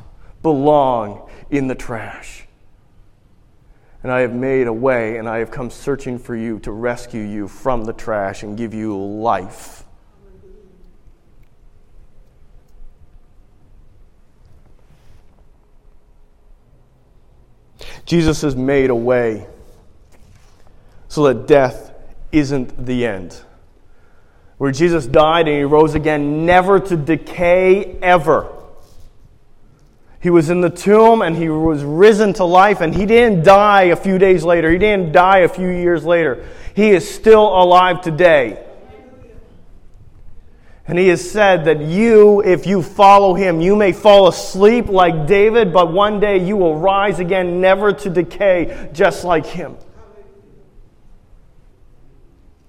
belong 0.42 1.28
in 1.50 1.66
the 1.66 1.74
trash. 1.74 2.46
And 4.02 4.10
I 4.10 4.20
have 4.20 4.32
made 4.32 4.66
a 4.66 4.72
way, 4.72 5.18
and 5.18 5.28
I 5.28 5.40
have 5.40 5.50
come 5.50 5.68
searching 5.68 6.18
for 6.18 6.34
you 6.34 6.58
to 6.60 6.72
rescue 6.72 7.20
you 7.20 7.46
from 7.46 7.84
the 7.84 7.92
trash 7.92 8.42
and 8.42 8.56
give 8.56 8.72
you 8.72 8.98
life. 8.98 9.84
Jesus 18.10 18.40
has 18.42 18.56
made 18.56 18.90
a 18.90 18.94
way 18.94 19.46
so 21.06 21.28
that 21.28 21.46
death 21.46 21.92
isn't 22.32 22.84
the 22.84 23.06
end. 23.06 23.40
Where 24.58 24.72
Jesus 24.72 25.06
died 25.06 25.46
and 25.46 25.56
he 25.56 25.62
rose 25.62 25.94
again, 25.94 26.44
never 26.44 26.80
to 26.80 26.96
decay 26.96 27.96
ever. 28.02 28.52
He 30.20 30.28
was 30.28 30.50
in 30.50 30.60
the 30.60 30.70
tomb 30.70 31.22
and 31.22 31.36
he 31.36 31.48
was 31.50 31.84
risen 31.84 32.32
to 32.32 32.44
life, 32.44 32.80
and 32.80 32.92
he 32.92 33.06
didn't 33.06 33.44
die 33.44 33.84
a 33.84 33.96
few 33.96 34.18
days 34.18 34.42
later. 34.42 34.72
He 34.72 34.78
didn't 34.78 35.12
die 35.12 35.38
a 35.38 35.48
few 35.48 35.68
years 35.68 36.04
later. 36.04 36.44
He 36.74 36.90
is 36.90 37.08
still 37.08 37.46
alive 37.46 38.00
today. 38.00 38.60
And 40.86 40.98
he 40.98 41.08
has 41.08 41.30
said 41.30 41.66
that 41.66 41.80
you, 41.80 42.42
if 42.42 42.66
you 42.66 42.82
follow 42.82 43.34
him, 43.34 43.60
you 43.60 43.76
may 43.76 43.92
fall 43.92 44.28
asleep 44.28 44.88
like 44.88 45.26
David, 45.26 45.72
but 45.72 45.92
one 45.92 46.18
day 46.18 46.44
you 46.44 46.56
will 46.56 46.76
rise 46.76 47.20
again, 47.20 47.60
never 47.60 47.92
to 47.92 48.10
decay, 48.10 48.90
just 48.92 49.24
like 49.24 49.46
him. 49.46 49.76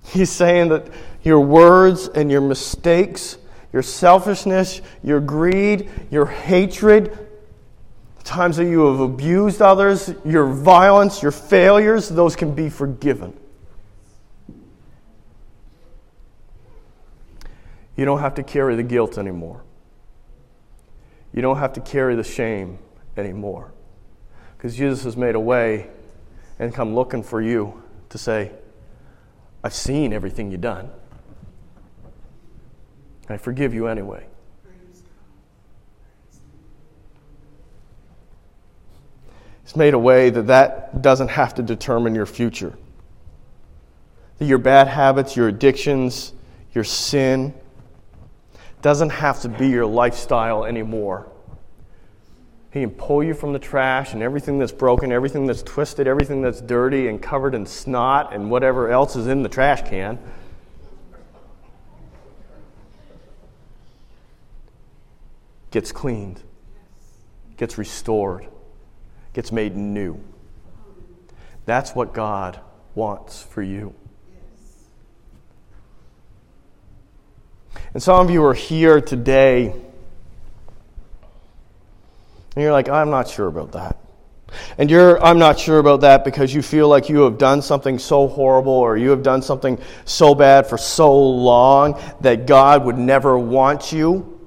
He's 0.06 0.30
saying 0.30 0.70
that 0.70 0.88
your 1.24 1.39
words 1.39 2.10
and 2.10 2.30
your 2.30 2.41
mistakes, 2.41 3.38
your 3.72 3.82
selfishness, 3.82 4.82
your 5.03 5.20
greed, 5.20 5.89
your 6.10 6.25
hatred, 6.25 7.18
the 8.18 8.24
times 8.24 8.58
that 8.58 8.65
you 8.65 8.86
have 8.88 9.00
abused 9.00 9.62
others, 9.62 10.13
your 10.25 10.46
violence, 10.46 11.22
your 11.22 11.32
failures, 11.32 12.10
those 12.10 12.36
can 12.36 12.53
be 12.53 12.70
forgiven. 12.70 13.34
You 17.95 18.05
don't 18.05 18.19
have 18.19 18.36
to 18.36 18.43
carry 18.43 18.75
the 18.75 18.83
guilt 18.83 19.17
anymore. 19.17 19.63
You 21.33 21.41
don't 21.41 21.57
have 21.57 21.74
to 21.74 21.81
carry 21.81 22.15
the 22.15 22.24
shame 22.24 22.79
anymore. 23.17 23.74
Because 24.57 24.75
Jesus 24.75 25.03
has 25.03 25.17
made 25.17 25.36
a 25.36 25.39
way 25.39 25.89
and 26.60 26.74
come 26.74 26.93
looking 26.93 27.24
for 27.24 27.41
you 27.41 27.81
to 28.10 28.17
say, 28.17 28.51
I've 29.63 29.74
seen 29.74 30.13
everything 30.13 30.51
you've 30.51 30.62
done. 30.62 30.89
I 33.29 33.38
forgive 33.38 33.74
you 33.74 33.88
anyway. 33.88 34.25
He's 39.63 39.75
made 39.75 39.93
a 39.93 40.00
way 40.00 40.29
that 40.29 40.48
that 40.48 41.01
doesn't 41.01 41.29
have 41.29 41.55
to 41.55 41.63
determine 41.63 42.13
your 42.13 42.25
future. 42.25 42.77
That 44.39 44.45
your 44.45 44.57
bad 44.57 44.88
habits, 44.88 45.38
your 45.38 45.48
addictions, 45.48 46.33
your 46.74 46.83
sin, 46.83 47.53
doesn't 48.82 49.10
have 49.10 49.42
to 49.42 49.50
be 49.50 49.68
your 49.68 49.86
lifestyle 49.86 50.66
anymore. 50.66 51.28
He 52.72 52.82
can 52.82 52.92
pull 52.92 53.22
you 53.22 53.34
from 53.34 53.52
the 53.52 53.60
trash 53.60 54.14
and 54.14 54.24
everything 54.24 54.58
that's 54.58 54.72
broken, 54.72 55.12
everything 55.12 55.46
that's 55.46 55.62
twisted, 55.62 56.08
everything 56.08 56.42
that's 56.42 56.62
dirty 56.62 57.08
and 57.10 57.22
covered 57.22 57.54
in 57.54 57.66
snot 57.66 58.34
and 58.34 58.50
whatever 58.50 58.90
else 58.90 59.16
is 59.16 59.28
in 59.28 59.44
the 59.44 59.50
trash 59.50 59.82
can. 59.82 60.18
Gets 65.72 65.92
cleaned, 65.92 66.42
gets 67.58 67.78
restored, 67.78 68.48
gets 69.34 69.52
made 69.52 69.76
new. 69.76 70.20
That's 71.66 71.94
what 71.94 72.14
God 72.14 72.60
wants 72.96 73.42
for 73.44 73.62
you. 73.62 73.94
And 77.94 78.01
some 78.01 78.25
of 78.25 78.32
you 78.32 78.44
are 78.46 78.54
here 78.54 79.01
today 79.01 79.74
and 82.56 82.63
you're 82.63 82.74
like, 82.74 82.90
I'm 82.90 83.10
not 83.10 83.30
sure 83.30 83.48
about 83.48 83.72
that. 83.74 83.98
And 84.78 84.92
you're, 84.92 85.24
I'm 85.24 85.40
not 85.40 85.58
sure 85.58 85.80
about 85.80 86.01
that 86.01 86.25
because 86.25 86.54
you 86.54 86.62
feel 86.62 86.90
like 86.90 87.08
you 87.08 87.22
have 87.22 87.38
done 87.38 87.62
something 87.62 87.98
so 87.98 88.28
horrible 88.28 88.74
or 88.74 88.98
you 88.98 89.12
have 89.12 89.24
done 89.24 89.42
something 89.42 89.80
so 90.04 90.36
bad 90.36 90.68
for 90.68 90.78
so 90.78 91.18
long 91.18 92.01
that 92.20 92.46
God 92.48 92.84
would 92.84 92.98
never 92.98 93.40
want 93.40 93.94
you. 93.94 94.40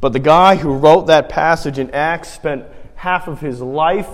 But 0.00 0.14
the 0.14 0.18
guy 0.18 0.56
who 0.56 0.72
wrote 0.74 1.08
that 1.08 1.28
passage 1.28 1.78
in 1.78 1.90
Acts 1.90 2.30
spent 2.30 2.64
half 2.94 3.28
of 3.28 3.40
his 3.40 3.60
life 3.60 4.08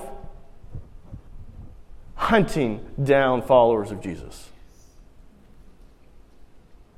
hunting 2.17 2.85
down 3.00 3.43
followers 3.43 3.93
of 3.93 4.00
Jesus. 4.00 4.50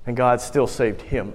And 0.09 0.17
God 0.17 0.41
still 0.41 0.67
saved 0.67 1.03
him. 1.03 1.35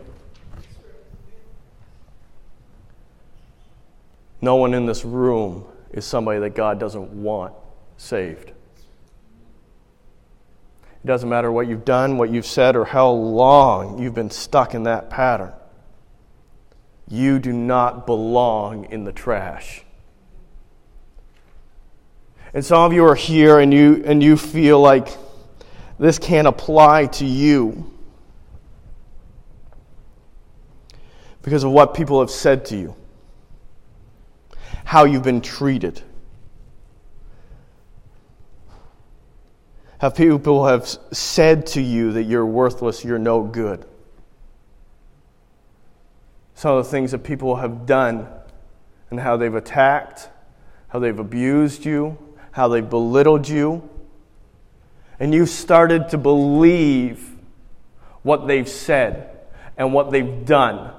No 4.41 4.55
one 4.55 4.73
in 4.73 4.87
this 4.87 5.05
room 5.05 5.65
is 5.91 6.05
somebody 6.05 6.39
that 6.39 6.55
God 6.55 6.79
doesn't 6.79 7.11
want 7.11 7.53
saved. 7.97 8.49
It 8.49 8.55
doesn't 11.05 11.29
matter 11.29 11.51
what 11.51 11.67
you've 11.67 11.85
done, 11.85 12.17
what 12.17 12.31
you've 12.31 12.47
said, 12.47 12.75
or 12.75 12.83
how 12.83 13.11
long 13.11 14.01
you've 14.01 14.15
been 14.15 14.31
stuck 14.31 14.73
in 14.73 14.83
that 14.83 15.11
pattern. 15.11 15.53
You 17.07 17.37
do 17.37 17.53
not 17.53 18.07
belong 18.07 18.85
in 18.85 19.03
the 19.03 19.13
trash. 19.13 19.83
And 22.55 22.65
some 22.65 22.81
of 22.81 22.91
you 22.91 23.05
are 23.05 23.13
here 23.13 23.59
and 23.59 23.71
you, 23.71 24.01
and 24.03 24.23
you 24.23 24.35
feel 24.35 24.81
like 24.81 25.09
this 25.99 26.17
can't 26.17 26.47
apply 26.47 27.05
to 27.05 27.25
you 27.25 27.92
because 31.43 31.63
of 31.63 31.71
what 31.71 31.93
people 31.93 32.19
have 32.19 32.31
said 32.31 32.65
to 32.65 32.77
you 32.77 32.95
how 34.85 35.05
you've 35.05 35.23
been 35.23 35.41
treated. 35.41 36.01
Have 39.99 40.15
people 40.15 40.67
have 40.67 40.85
said 40.85 41.65
to 41.67 41.81
you 41.81 42.11
that 42.13 42.23
you're 42.23 42.45
worthless, 42.45 43.05
you're 43.05 43.19
no 43.19 43.41
good. 43.41 43.85
Some 46.55 46.77
of 46.77 46.85
the 46.85 46.91
things 46.91 47.11
that 47.11 47.19
people 47.19 47.55
have 47.55 47.85
done 47.85 48.27
and 49.09 49.19
how 49.19 49.37
they've 49.37 49.55
attacked, 49.55 50.29
how 50.89 50.99
they've 50.99 51.17
abused 51.17 51.85
you, 51.85 52.17
how 52.51 52.67
they've 52.67 52.87
belittled 52.87 53.47
you. 53.47 53.89
And 55.19 55.33
you've 55.33 55.49
started 55.49 56.09
to 56.09 56.17
believe 56.17 57.35
what 58.23 58.47
they've 58.47 58.67
said 58.67 59.39
and 59.77 59.93
what 59.93 60.11
they've 60.11 60.45
done 60.45 60.91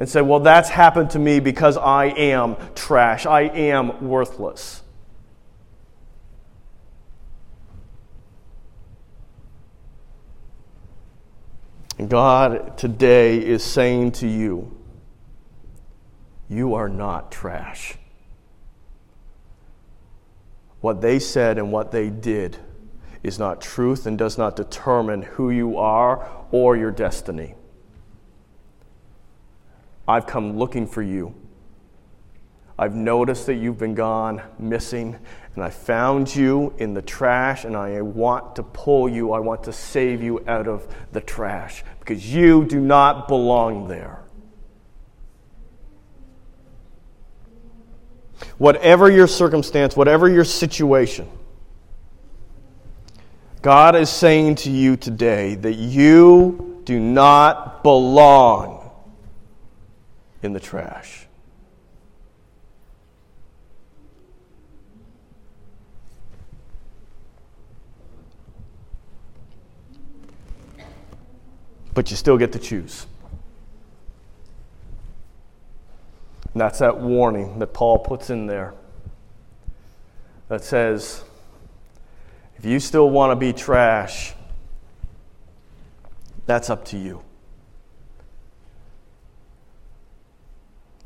and 0.00 0.08
say, 0.08 0.22
well, 0.22 0.40
that's 0.40 0.70
happened 0.70 1.10
to 1.10 1.18
me 1.18 1.40
because 1.40 1.76
I 1.76 2.06
am 2.06 2.56
trash. 2.74 3.26
I 3.26 3.42
am 3.42 4.08
worthless. 4.08 4.82
God 12.08 12.78
today 12.78 13.44
is 13.44 13.62
saying 13.62 14.12
to 14.12 14.26
you, 14.26 14.74
you 16.48 16.74
are 16.74 16.88
not 16.88 17.30
trash. 17.30 17.96
What 20.80 21.02
they 21.02 21.18
said 21.18 21.58
and 21.58 21.70
what 21.70 21.92
they 21.92 22.08
did 22.08 22.56
is 23.22 23.38
not 23.38 23.60
truth 23.60 24.06
and 24.06 24.16
does 24.16 24.38
not 24.38 24.56
determine 24.56 25.20
who 25.20 25.50
you 25.50 25.76
are 25.76 26.26
or 26.50 26.74
your 26.74 26.90
destiny. 26.90 27.54
I've 30.10 30.26
come 30.26 30.58
looking 30.58 30.88
for 30.88 31.02
you. 31.02 31.34
I've 32.76 32.96
noticed 32.96 33.46
that 33.46 33.54
you've 33.54 33.78
been 33.78 33.94
gone, 33.94 34.42
missing, 34.58 35.16
and 35.54 35.62
I 35.62 35.70
found 35.70 36.34
you 36.34 36.74
in 36.78 36.94
the 36.94 37.02
trash, 37.02 37.64
and 37.64 37.76
I 37.76 38.00
want 38.00 38.56
to 38.56 38.64
pull 38.64 39.08
you. 39.08 39.32
I 39.32 39.38
want 39.38 39.62
to 39.64 39.72
save 39.72 40.20
you 40.20 40.42
out 40.48 40.66
of 40.66 40.92
the 41.12 41.20
trash 41.20 41.84
because 42.00 42.32
you 42.34 42.64
do 42.64 42.80
not 42.80 43.28
belong 43.28 43.86
there. 43.86 44.24
Whatever 48.58 49.10
your 49.10 49.28
circumstance, 49.28 49.96
whatever 49.96 50.28
your 50.28 50.44
situation, 50.44 51.28
God 53.62 53.94
is 53.94 54.10
saying 54.10 54.56
to 54.56 54.70
you 54.70 54.96
today 54.96 55.54
that 55.54 55.74
you 55.74 56.80
do 56.84 56.98
not 56.98 57.84
belong 57.84 58.79
in 60.42 60.52
the 60.52 60.60
trash. 60.60 61.26
But 71.92 72.10
you 72.10 72.16
still 72.16 72.38
get 72.38 72.52
to 72.52 72.58
choose. 72.58 73.06
And 76.52 76.60
that's 76.60 76.78
that 76.78 76.98
warning 76.98 77.58
that 77.58 77.72
Paul 77.72 77.98
puts 77.98 78.30
in 78.30 78.46
there 78.46 78.74
that 80.48 80.64
says, 80.64 81.22
if 82.56 82.64
you 82.64 82.80
still 82.80 83.08
want 83.08 83.30
to 83.30 83.36
be 83.36 83.52
trash, 83.52 84.34
that's 86.46 86.70
up 86.70 86.84
to 86.86 86.98
you. 86.98 87.22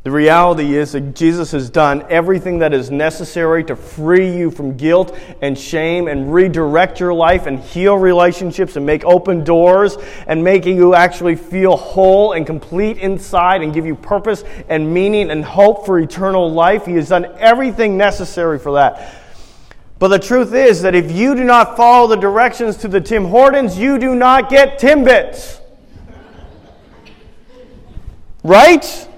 The 0.04 0.10
reality 0.10 0.76
is 0.76 0.92
that 0.92 1.16
Jesus 1.16 1.52
has 1.52 1.70
done 1.70 2.04
everything 2.10 2.58
that 2.58 2.74
is 2.74 2.90
necessary 2.90 3.64
to 3.64 3.74
free 3.74 4.36
you 4.36 4.50
from 4.50 4.76
guilt 4.76 5.18
and 5.40 5.58
shame 5.58 6.08
and 6.08 6.30
redirect 6.32 7.00
your 7.00 7.14
life 7.14 7.46
and 7.46 7.58
heal 7.58 7.96
relationships 7.96 8.76
and 8.76 8.84
make 8.84 9.02
open 9.06 9.44
doors 9.44 9.96
and 10.26 10.44
making 10.44 10.76
you 10.76 10.94
actually 10.94 11.36
feel 11.36 11.78
whole 11.78 12.32
and 12.32 12.46
complete 12.46 12.98
inside 12.98 13.62
and 13.62 13.72
give 13.72 13.86
you 13.86 13.94
purpose 13.94 14.44
and 14.68 14.92
meaning 14.92 15.30
and 15.30 15.42
hope 15.42 15.86
for 15.86 15.98
eternal 15.98 16.52
life. 16.52 16.84
He 16.84 16.96
has 16.96 17.08
done 17.08 17.24
everything 17.38 17.96
necessary 17.96 18.58
for 18.58 18.74
that. 18.74 19.22
But 19.98 20.08
the 20.08 20.18
truth 20.18 20.52
is 20.52 20.82
that 20.82 20.94
if 20.94 21.10
you 21.12 21.34
do 21.34 21.44
not 21.44 21.78
follow 21.78 22.08
the 22.08 22.16
directions 22.16 22.76
to 22.78 22.88
the 22.88 23.00
Tim 23.00 23.24
Hortons, 23.24 23.78
you 23.78 23.98
do 23.98 24.14
not 24.14 24.50
get 24.50 24.78
Timbits. 24.78 25.62
Right? 28.42 29.08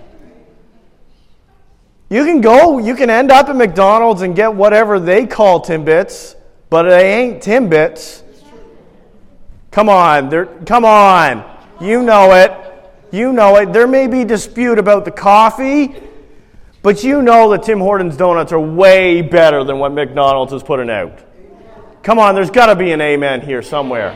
You 2.08 2.24
can 2.24 2.40
go, 2.40 2.78
you 2.78 2.94
can 2.94 3.10
end 3.10 3.32
up 3.32 3.48
at 3.48 3.56
McDonald's 3.56 4.22
and 4.22 4.36
get 4.36 4.54
whatever 4.54 5.00
they 5.00 5.26
call 5.26 5.60
Timbits, 5.60 6.36
but 6.70 6.84
they 6.84 7.14
ain't 7.14 7.42
Timbits. 7.42 8.22
Come 9.72 9.88
on, 9.88 10.64
come 10.64 10.84
on. 10.84 11.44
You 11.80 12.02
know 12.02 12.32
it. 12.32 12.52
You 13.10 13.32
know 13.32 13.56
it. 13.56 13.72
There 13.72 13.86
may 13.86 14.06
be 14.06 14.24
dispute 14.24 14.78
about 14.78 15.04
the 15.04 15.10
coffee, 15.10 15.94
but 16.82 17.02
you 17.02 17.22
know 17.22 17.50
that 17.50 17.64
Tim 17.64 17.80
Hortons 17.80 18.16
donuts 18.16 18.52
are 18.52 18.60
way 18.60 19.20
better 19.20 19.64
than 19.64 19.78
what 19.78 19.92
McDonald's 19.92 20.52
is 20.52 20.62
putting 20.62 20.88
out. 20.88 21.22
Come 22.02 22.20
on, 22.20 22.36
there's 22.36 22.50
got 22.50 22.66
to 22.66 22.76
be 22.76 22.92
an 22.92 23.00
amen 23.00 23.40
here 23.40 23.62
somewhere. 23.62 24.14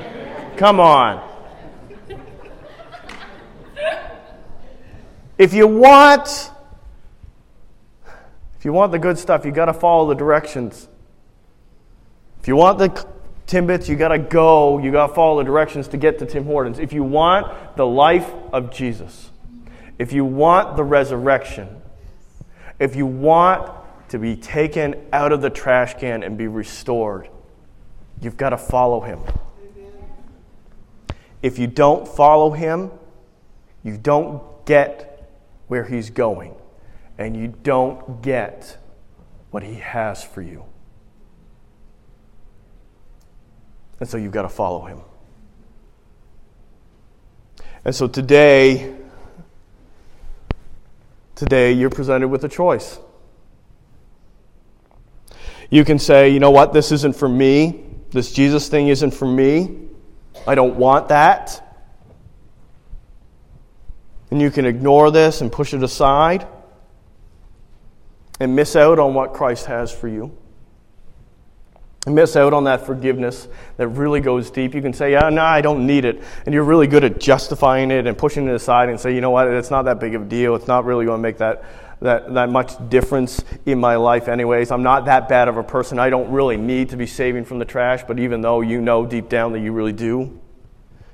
Come 0.56 0.78
on. 0.78 1.28
If 5.36 5.52
you 5.52 5.66
want 5.66 6.52
if 8.60 8.66
you 8.66 8.74
want 8.74 8.92
the 8.92 8.98
good 8.98 9.16
stuff, 9.16 9.46
you 9.46 9.52
got 9.52 9.64
to 9.64 9.72
follow 9.72 10.06
the 10.06 10.14
directions. 10.14 10.86
If 12.42 12.46
you 12.46 12.56
want 12.56 12.78
the 12.78 13.06
Timbits, 13.46 13.88
you 13.88 13.96
got 13.96 14.08
to 14.08 14.18
go, 14.18 14.76
you 14.76 14.92
got 14.92 15.06
to 15.06 15.14
follow 15.14 15.38
the 15.38 15.44
directions 15.44 15.88
to 15.88 15.96
get 15.96 16.18
to 16.18 16.26
Tim 16.26 16.44
Hortons. 16.44 16.78
If 16.78 16.92
you 16.92 17.02
want 17.02 17.78
the 17.78 17.86
life 17.86 18.30
of 18.52 18.70
Jesus, 18.70 19.30
if 19.98 20.12
you 20.12 20.26
want 20.26 20.76
the 20.76 20.84
resurrection, 20.84 21.80
if 22.78 22.96
you 22.96 23.06
want 23.06 23.72
to 24.10 24.18
be 24.18 24.36
taken 24.36 25.06
out 25.10 25.32
of 25.32 25.40
the 25.40 25.48
trash 25.48 25.94
can 25.94 26.22
and 26.22 26.36
be 26.36 26.46
restored, 26.46 27.30
you've 28.20 28.36
got 28.36 28.50
to 28.50 28.58
follow 28.58 29.00
him. 29.00 29.20
If 31.40 31.58
you 31.58 31.66
don't 31.66 32.06
follow 32.06 32.50
him, 32.50 32.90
you 33.82 33.96
don't 33.96 34.42
get 34.66 35.30
where 35.68 35.84
He's 35.84 36.10
going 36.10 36.59
and 37.20 37.36
you 37.36 37.48
don't 37.62 38.22
get 38.22 38.78
what 39.50 39.62
He 39.62 39.74
has 39.74 40.24
for 40.24 40.40
you. 40.40 40.64
And 44.00 44.08
so 44.08 44.16
you've 44.16 44.32
got 44.32 44.42
to 44.42 44.48
follow 44.48 44.86
Him. 44.86 45.00
And 47.84 47.94
so 47.94 48.08
today, 48.08 48.96
today 51.34 51.72
you're 51.72 51.90
presented 51.90 52.28
with 52.28 52.42
a 52.44 52.48
choice. 52.48 52.98
You 55.68 55.84
can 55.84 55.98
say, 55.98 56.30
you 56.30 56.40
know 56.40 56.50
what, 56.50 56.72
this 56.72 56.90
isn't 56.90 57.14
for 57.14 57.28
me. 57.28 57.84
This 58.12 58.32
Jesus 58.32 58.68
thing 58.68 58.88
isn't 58.88 59.12
for 59.12 59.26
me. 59.26 59.88
I 60.46 60.54
don't 60.54 60.76
want 60.76 61.08
that. 61.08 61.66
And 64.30 64.40
you 64.40 64.50
can 64.50 64.64
ignore 64.64 65.10
this 65.10 65.42
and 65.42 65.52
push 65.52 65.74
it 65.74 65.82
aside 65.82 66.46
and 68.40 68.56
miss 68.56 68.74
out 68.74 68.98
on 68.98 69.14
what 69.14 69.34
Christ 69.34 69.66
has 69.66 69.92
for 69.92 70.08
you. 70.08 70.36
And 72.06 72.14
miss 72.14 72.34
out 72.34 72.54
on 72.54 72.64
that 72.64 72.86
forgiveness 72.86 73.46
that 73.76 73.88
really 73.88 74.20
goes 74.20 74.50
deep. 74.50 74.74
You 74.74 74.80
can 74.80 74.94
say, 74.94 75.12
yeah, 75.12 75.28
no, 75.28 75.42
I 75.42 75.60
don't 75.60 75.86
need 75.86 76.06
it. 76.06 76.22
And 76.46 76.54
you're 76.54 76.64
really 76.64 76.86
good 76.86 77.04
at 77.04 77.20
justifying 77.20 77.90
it 77.90 78.06
and 78.06 78.16
pushing 78.16 78.48
it 78.48 78.54
aside 78.54 78.88
and 78.88 78.98
say, 78.98 79.14
you 79.14 79.20
know 79.20 79.30
what, 79.30 79.48
it's 79.48 79.70
not 79.70 79.82
that 79.82 80.00
big 80.00 80.14
of 80.14 80.22
a 80.22 80.24
deal. 80.24 80.54
It's 80.54 80.66
not 80.66 80.86
really 80.86 81.04
going 81.04 81.18
to 81.18 81.22
make 81.22 81.36
that, 81.38 81.62
that, 82.00 82.32
that 82.32 82.48
much 82.48 82.72
difference 82.88 83.44
in 83.66 83.78
my 83.78 83.96
life, 83.96 84.28
anyways. 84.28 84.70
I'm 84.70 84.82
not 84.82 85.04
that 85.04 85.28
bad 85.28 85.48
of 85.48 85.58
a 85.58 85.62
person. 85.62 85.98
I 85.98 86.08
don't 86.08 86.30
really 86.32 86.56
need 86.56 86.88
to 86.88 86.96
be 86.96 87.06
saving 87.06 87.44
from 87.44 87.58
the 87.58 87.66
trash, 87.66 88.02
but 88.08 88.18
even 88.18 88.40
though 88.40 88.62
you 88.62 88.80
know 88.80 89.04
deep 89.04 89.28
down 89.28 89.52
that 89.52 89.60
you 89.60 89.72
really 89.72 89.92
do, 89.92 90.40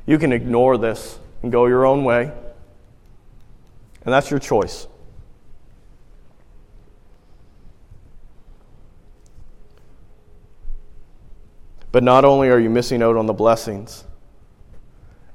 you 0.07 0.19
can 0.19 0.33
ignore 0.33 0.79
this 0.79 1.19
and 1.43 1.51
go 1.51 1.67
your 1.67 1.85
own 1.85 2.05
way. 2.05 2.31
And 4.05 4.15
that's 4.15 4.31
your 4.31 4.39
choice. 4.39 4.87
But 11.97 12.03
not 12.03 12.27
only 12.27 12.51
are 12.51 12.59
you 12.59 12.69
missing 12.69 13.03
out 13.03 13.17
on 13.17 13.25
the 13.25 13.33
blessings, 13.33 14.05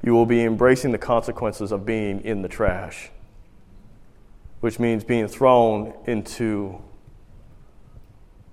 you 0.04 0.14
will 0.14 0.28
be 0.28 0.44
embracing 0.44 0.92
the 0.92 1.00
consequences 1.00 1.72
of 1.72 1.88
being 1.88 2.22
in 2.22 2.44
the 2.44 2.48
trash, 2.48 3.10
which 4.60 4.80
means 4.80 5.04
being 5.04 5.28
thrown 5.28 5.92
into 6.06 6.80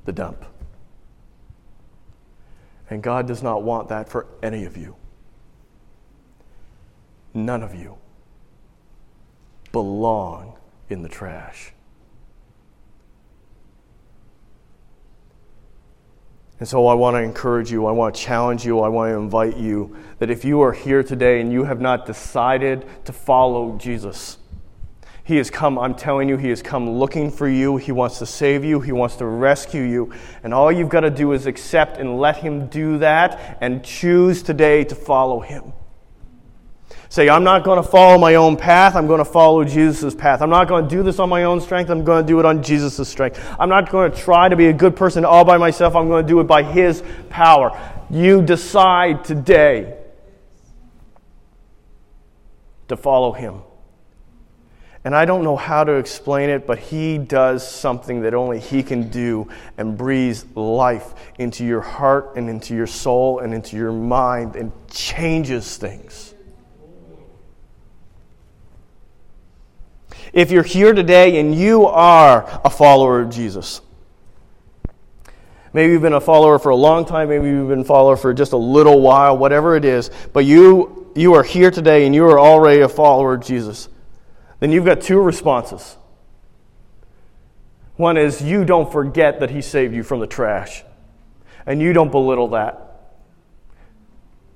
the 0.06 0.12
dump. 0.12 0.42
And 2.88 3.02
God 3.02 3.26
does 3.26 3.42
not 3.42 3.62
want 3.62 3.90
that 3.90 4.08
for 4.08 4.26
any 4.42 4.64
of 4.64 4.78
you. 4.78 4.96
None 7.34 7.62
of 7.62 7.74
you 7.74 7.98
belong 9.70 10.56
in 10.88 11.02
the 11.02 11.10
trash. 11.10 11.74
And 16.60 16.68
so 16.68 16.88
I 16.88 16.94
want 16.94 17.14
to 17.14 17.22
encourage 17.22 17.70
you, 17.70 17.86
I 17.86 17.92
want 17.92 18.14
to 18.14 18.20
challenge 18.20 18.64
you, 18.64 18.80
I 18.80 18.88
want 18.88 19.10
to 19.10 19.16
invite 19.16 19.56
you 19.56 19.96
that 20.18 20.28
if 20.28 20.44
you 20.44 20.60
are 20.60 20.72
here 20.72 21.04
today 21.04 21.40
and 21.40 21.52
you 21.52 21.64
have 21.64 21.80
not 21.80 22.04
decided 22.04 22.84
to 23.04 23.12
follow 23.12 23.78
Jesus, 23.78 24.38
He 25.22 25.36
has 25.36 25.50
come, 25.50 25.78
I'm 25.78 25.94
telling 25.94 26.28
you, 26.28 26.36
He 26.36 26.48
has 26.48 26.60
come 26.60 26.90
looking 26.90 27.30
for 27.30 27.48
you. 27.48 27.76
He 27.76 27.92
wants 27.92 28.18
to 28.18 28.26
save 28.26 28.64
you, 28.64 28.80
He 28.80 28.90
wants 28.90 29.14
to 29.16 29.26
rescue 29.26 29.82
you. 29.82 30.12
And 30.42 30.52
all 30.52 30.72
you've 30.72 30.88
got 30.88 31.00
to 31.00 31.10
do 31.10 31.30
is 31.32 31.46
accept 31.46 31.96
and 31.96 32.18
let 32.18 32.38
Him 32.38 32.66
do 32.66 32.98
that 32.98 33.58
and 33.60 33.84
choose 33.84 34.42
today 34.42 34.82
to 34.82 34.96
follow 34.96 35.38
Him. 35.38 35.72
Say, 37.10 37.30
I'm 37.30 37.42
not 37.42 37.64
going 37.64 37.82
to 37.82 37.88
follow 37.88 38.18
my 38.18 38.34
own 38.34 38.56
path. 38.56 38.94
I'm 38.94 39.06
going 39.06 39.18
to 39.18 39.24
follow 39.24 39.64
Jesus' 39.64 40.14
path. 40.14 40.42
I'm 40.42 40.50
not 40.50 40.68
going 40.68 40.84
to 40.84 40.90
do 40.90 41.02
this 41.02 41.18
on 41.18 41.30
my 41.30 41.44
own 41.44 41.60
strength. 41.60 41.88
I'm 41.88 42.04
going 42.04 42.22
to 42.22 42.26
do 42.26 42.38
it 42.38 42.44
on 42.44 42.62
Jesus' 42.62 43.08
strength. 43.08 43.42
I'm 43.58 43.70
not 43.70 43.90
going 43.90 44.12
to 44.12 44.16
try 44.16 44.48
to 44.48 44.56
be 44.56 44.66
a 44.66 44.74
good 44.74 44.94
person 44.94 45.24
all 45.24 45.44
by 45.44 45.56
myself. 45.56 45.96
I'm 45.96 46.08
going 46.08 46.26
to 46.26 46.28
do 46.28 46.40
it 46.40 46.44
by 46.44 46.62
His 46.62 47.02
power. 47.30 47.70
You 48.10 48.42
decide 48.42 49.24
today 49.24 49.96
to 52.88 52.96
follow 52.96 53.32
Him. 53.32 53.62
And 55.04 55.14
I 55.14 55.24
don't 55.24 55.44
know 55.44 55.56
how 55.56 55.84
to 55.84 55.92
explain 55.92 56.50
it, 56.50 56.66
but 56.66 56.78
He 56.78 57.16
does 57.16 57.66
something 57.66 58.20
that 58.22 58.34
only 58.34 58.60
He 58.60 58.82
can 58.82 59.08
do 59.08 59.48
and 59.78 59.96
breathes 59.96 60.44
life 60.54 61.14
into 61.38 61.64
your 61.64 61.80
heart 61.80 62.36
and 62.36 62.50
into 62.50 62.74
your 62.74 62.86
soul 62.86 63.38
and 63.38 63.54
into 63.54 63.76
your 63.76 63.92
mind 63.92 64.56
and 64.56 64.72
changes 64.90 65.78
things. 65.78 66.34
If 70.38 70.52
you're 70.52 70.62
here 70.62 70.92
today 70.92 71.40
and 71.40 71.52
you 71.52 71.86
are 71.86 72.60
a 72.64 72.70
follower 72.70 73.22
of 73.22 73.28
Jesus, 73.28 73.80
maybe 75.72 75.90
you've 75.90 76.02
been 76.02 76.12
a 76.12 76.20
follower 76.20 76.60
for 76.60 76.68
a 76.68 76.76
long 76.76 77.04
time, 77.04 77.30
maybe 77.30 77.48
you've 77.48 77.70
been 77.70 77.80
a 77.80 77.84
follower 77.84 78.16
for 78.16 78.32
just 78.32 78.52
a 78.52 78.56
little 78.56 79.00
while, 79.00 79.36
whatever 79.36 79.74
it 79.74 79.84
is, 79.84 80.12
but 80.32 80.44
you, 80.44 81.10
you 81.16 81.34
are 81.34 81.42
here 81.42 81.72
today 81.72 82.06
and 82.06 82.14
you 82.14 82.24
are 82.24 82.38
already 82.38 82.82
a 82.82 82.88
follower 82.88 83.34
of 83.34 83.44
Jesus, 83.44 83.88
then 84.60 84.70
you've 84.70 84.84
got 84.84 85.00
two 85.00 85.20
responses. 85.20 85.96
One 87.96 88.16
is 88.16 88.40
you 88.40 88.64
don't 88.64 88.92
forget 88.92 89.40
that 89.40 89.50
He 89.50 89.60
saved 89.60 89.92
you 89.92 90.04
from 90.04 90.20
the 90.20 90.28
trash, 90.28 90.84
and 91.66 91.82
you 91.82 91.92
don't 91.92 92.12
belittle 92.12 92.46
that. 92.50 93.16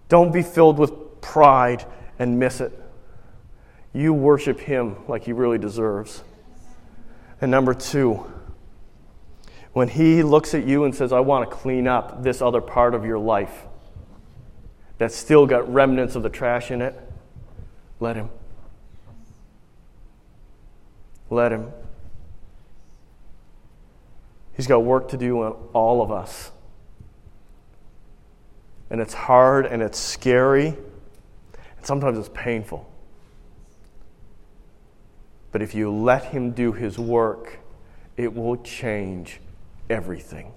Don't 0.08 0.32
be 0.32 0.42
filled 0.42 0.78
with 0.78 1.20
pride 1.20 1.84
and 2.20 2.38
miss 2.38 2.60
it 2.60 2.81
you 3.94 4.12
worship 4.14 4.60
him 4.60 4.96
like 5.06 5.24
he 5.24 5.32
really 5.32 5.58
deserves. 5.58 6.22
And 7.40 7.50
number 7.50 7.74
two, 7.74 8.32
when 9.72 9.88
he 9.88 10.22
looks 10.22 10.54
at 10.54 10.66
you 10.66 10.84
and 10.84 10.94
says, 10.94 11.12
I 11.12 11.20
want 11.20 11.48
to 11.48 11.56
clean 11.56 11.86
up 11.86 12.22
this 12.22 12.40
other 12.40 12.60
part 12.60 12.94
of 12.94 13.04
your 13.04 13.18
life 13.18 13.64
that's 14.98 15.16
still 15.16 15.46
got 15.46 15.72
remnants 15.72 16.14
of 16.14 16.22
the 16.22 16.30
trash 16.30 16.70
in 16.70 16.80
it, 16.82 16.98
let 17.98 18.16
him. 18.16 18.30
Let 21.30 21.52
him. 21.52 21.70
He's 24.54 24.66
got 24.66 24.84
work 24.84 25.08
to 25.08 25.16
do 25.16 25.42
on 25.42 25.52
all 25.72 26.02
of 26.02 26.12
us. 26.12 26.50
And 28.90 29.00
it's 29.00 29.14
hard 29.14 29.64
and 29.64 29.80
it's 29.80 29.98
scary, 29.98 30.66
and 30.66 30.76
sometimes 31.86 32.18
it's 32.18 32.28
painful. 32.34 32.91
But 35.52 35.62
if 35.62 35.74
you 35.74 35.92
let 35.92 36.24
Him 36.24 36.52
do 36.52 36.72
His 36.72 36.98
work, 36.98 37.58
it 38.16 38.34
will 38.34 38.56
change 38.56 39.40
everything. 39.88 40.52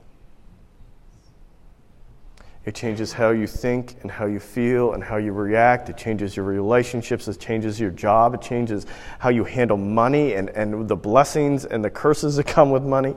It 2.66 2.74
changes 2.74 3.14
how 3.14 3.30
you 3.30 3.46
think 3.46 3.98
and 4.02 4.10
how 4.10 4.26
you 4.26 4.40
feel 4.40 4.94
and 4.94 5.04
how 5.04 5.18
you 5.18 5.34
react. 5.34 5.88
It 5.90 5.98
changes 5.98 6.36
your 6.36 6.46
relationships. 6.46 7.28
It 7.28 7.40
changes 7.40 7.80
your 7.80 7.92
job. 7.92 8.34
It 8.34 8.42
changes 8.42 8.88
how 9.20 9.30
you 9.30 9.44
handle 9.44 9.78
money 9.78 10.34
and, 10.34 10.50
and 10.50 10.88
the 10.88 10.96
blessings 10.96 11.66
and 11.66 11.86
the 11.86 11.92
curses 11.92 12.38
that 12.38 12.48
come 12.48 12.72
with 12.72 12.82
money. 12.82 13.16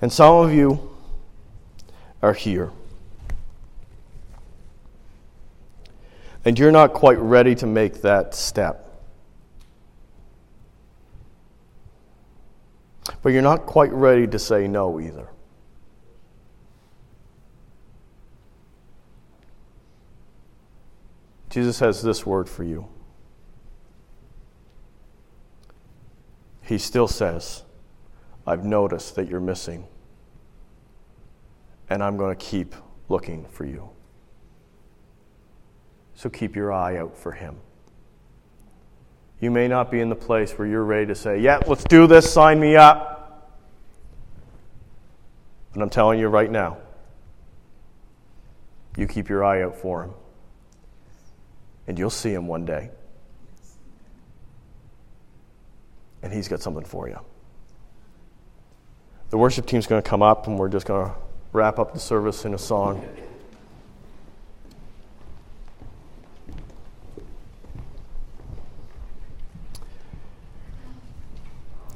And 0.00 0.12
some 0.12 0.36
of 0.36 0.52
you 0.52 0.94
are 2.22 2.34
here. 2.34 2.70
And 6.46 6.56
you're 6.60 6.70
not 6.70 6.92
quite 6.92 7.18
ready 7.18 7.56
to 7.56 7.66
make 7.66 8.02
that 8.02 8.32
step. 8.32 8.88
But 13.20 13.30
you're 13.30 13.42
not 13.42 13.66
quite 13.66 13.92
ready 13.92 14.28
to 14.28 14.38
say 14.38 14.68
no 14.68 15.00
either. 15.00 15.28
Jesus 21.50 21.80
has 21.80 22.00
this 22.02 22.24
word 22.24 22.48
for 22.48 22.62
you. 22.62 22.86
He 26.62 26.78
still 26.78 27.08
says, 27.08 27.64
I've 28.46 28.64
noticed 28.64 29.16
that 29.16 29.28
you're 29.28 29.40
missing, 29.40 29.88
and 31.90 32.04
I'm 32.04 32.16
going 32.16 32.36
to 32.36 32.44
keep 32.44 32.76
looking 33.08 33.46
for 33.46 33.64
you. 33.64 33.95
So 36.16 36.30
keep 36.30 36.56
your 36.56 36.72
eye 36.72 36.96
out 36.96 37.16
for 37.16 37.32
him. 37.32 37.56
You 39.38 39.50
may 39.50 39.68
not 39.68 39.90
be 39.90 40.00
in 40.00 40.08
the 40.08 40.16
place 40.16 40.52
where 40.52 40.66
you're 40.66 40.82
ready 40.82 41.06
to 41.06 41.14
say, 41.14 41.40
Yeah, 41.40 41.60
let's 41.66 41.84
do 41.84 42.06
this, 42.06 42.30
sign 42.32 42.58
me 42.58 42.74
up. 42.74 43.52
But 45.74 45.82
I'm 45.82 45.90
telling 45.90 46.18
you 46.18 46.28
right 46.28 46.50
now, 46.50 46.78
you 48.96 49.06
keep 49.06 49.28
your 49.28 49.44
eye 49.44 49.62
out 49.62 49.76
for 49.76 50.04
him. 50.04 50.10
And 51.86 51.98
you'll 51.98 52.08
see 52.08 52.32
him 52.32 52.46
one 52.46 52.64
day. 52.64 52.90
And 56.22 56.32
he's 56.32 56.48
got 56.48 56.62
something 56.62 56.84
for 56.84 57.08
you. 57.08 57.20
The 59.28 59.36
worship 59.36 59.66
team's 59.66 59.86
going 59.86 60.02
to 60.02 60.08
come 60.08 60.22
up, 60.22 60.46
and 60.46 60.58
we're 60.58 60.70
just 60.70 60.86
going 60.86 61.10
to 61.10 61.14
wrap 61.52 61.78
up 61.78 61.92
the 61.92 62.00
service 62.00 62.46
in 62.46 62.54
a 62.54 62.58
song. 62.58 63.06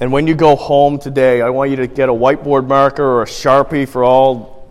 And 0.00 0.10
when 0.10 0.26
you 0.26 0.34
go 0.34 0.56
home 0.56 0.98
today, 0.98 1.42
I 1.42 1.50
want 1.50 1.70
you 1.70 1.76
to 1.76 1.86
get 1.86 2.08
a 2.08 2.12
whiteboard 2.12 2.66
marker 2.66 3.04
or 3.04 3.22
a 3.22 3.26
Sharpie 3.26 3.86
for 3.86 4.02
all. 4.02 4.68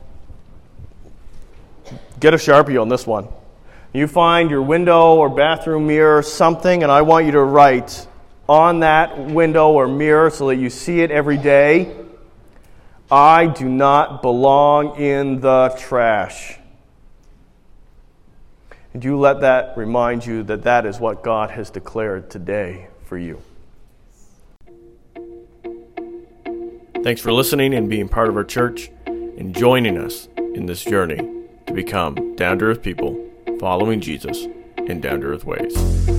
Get 2.20 2.34
a 2.34 2.38
Sharpie 2.38 2.82
on 2.82 2.90
this 2.90 3.06
one. 3.06 3.28
You 3.94 4.08
find 4.08 4.50
your 4.50 4.64
window 4.64 5.16
or 5.16 5.30
bathroom 5.30 5.88
mirror, 5.88 6.22
something, 6.24 6.84
and 6.84 6.92
I 6.92 7.04
want 7.04 7.26
you 7.26 7.32
to 7.34 7.44
write 7.44 8.08
on 8.48 8.80
that 8.80 9.18
window 9.18 9.72
or 9.72 9.88
mirror 9.88 10.32
so 10.32 10.48
that 10.48 10.56
you 10.56 10.70
see 10.70 11.02
it 11.02 11.12
every 11.12 11.38
day 11.38 11.96
I 13.12 13.48
do 13.48 13.68
not 13.68 14.22
belong 14.22 14.98
in 14.98 15.40
the 15.40 15.76
trash. 15.80 16.60
And 18.94 19.04
you 19.04 19.18
let 19.18 19.42
that 19.42 19.76
remind 19.78 20.26
you 20.26 20.44
that 20.44 20.64
that 20.64 20.86
is 20.86 21.00
what 21.00 21.24
God 21.24 21.50
has 21.52 21.72
declared 21.72 22.30
today 22.30 22.88
for 23.06 23.18
you. 23.18 23.42
Thanks 27.02 27.22
for 27.22 27.32
listening 27.32 27.74
and 27.74 27.90
being 27.90 28.10
part 28.10 28.28
of 28.28 28.36
our 28.36 28.44
church 28.44 28.92
and 29.08 29.56
joining 29.56 29.98
us 29.98 30.28
in 30.36 30.66
this 30.66 30.84
journey 30.84 31.46
to 31.66 31.74
become 31.74 32.36
down 32.36 32.60
to 32.60 32.66
earth 32.66 32.84
people 32.84 33.18
following 33.58 34.02
Jesus 34.02 34.48
in 34.78 35.00
down 35.00 35.22
to 35.22 35.28
earth 35.28 35.46
ways. 35.46 36.19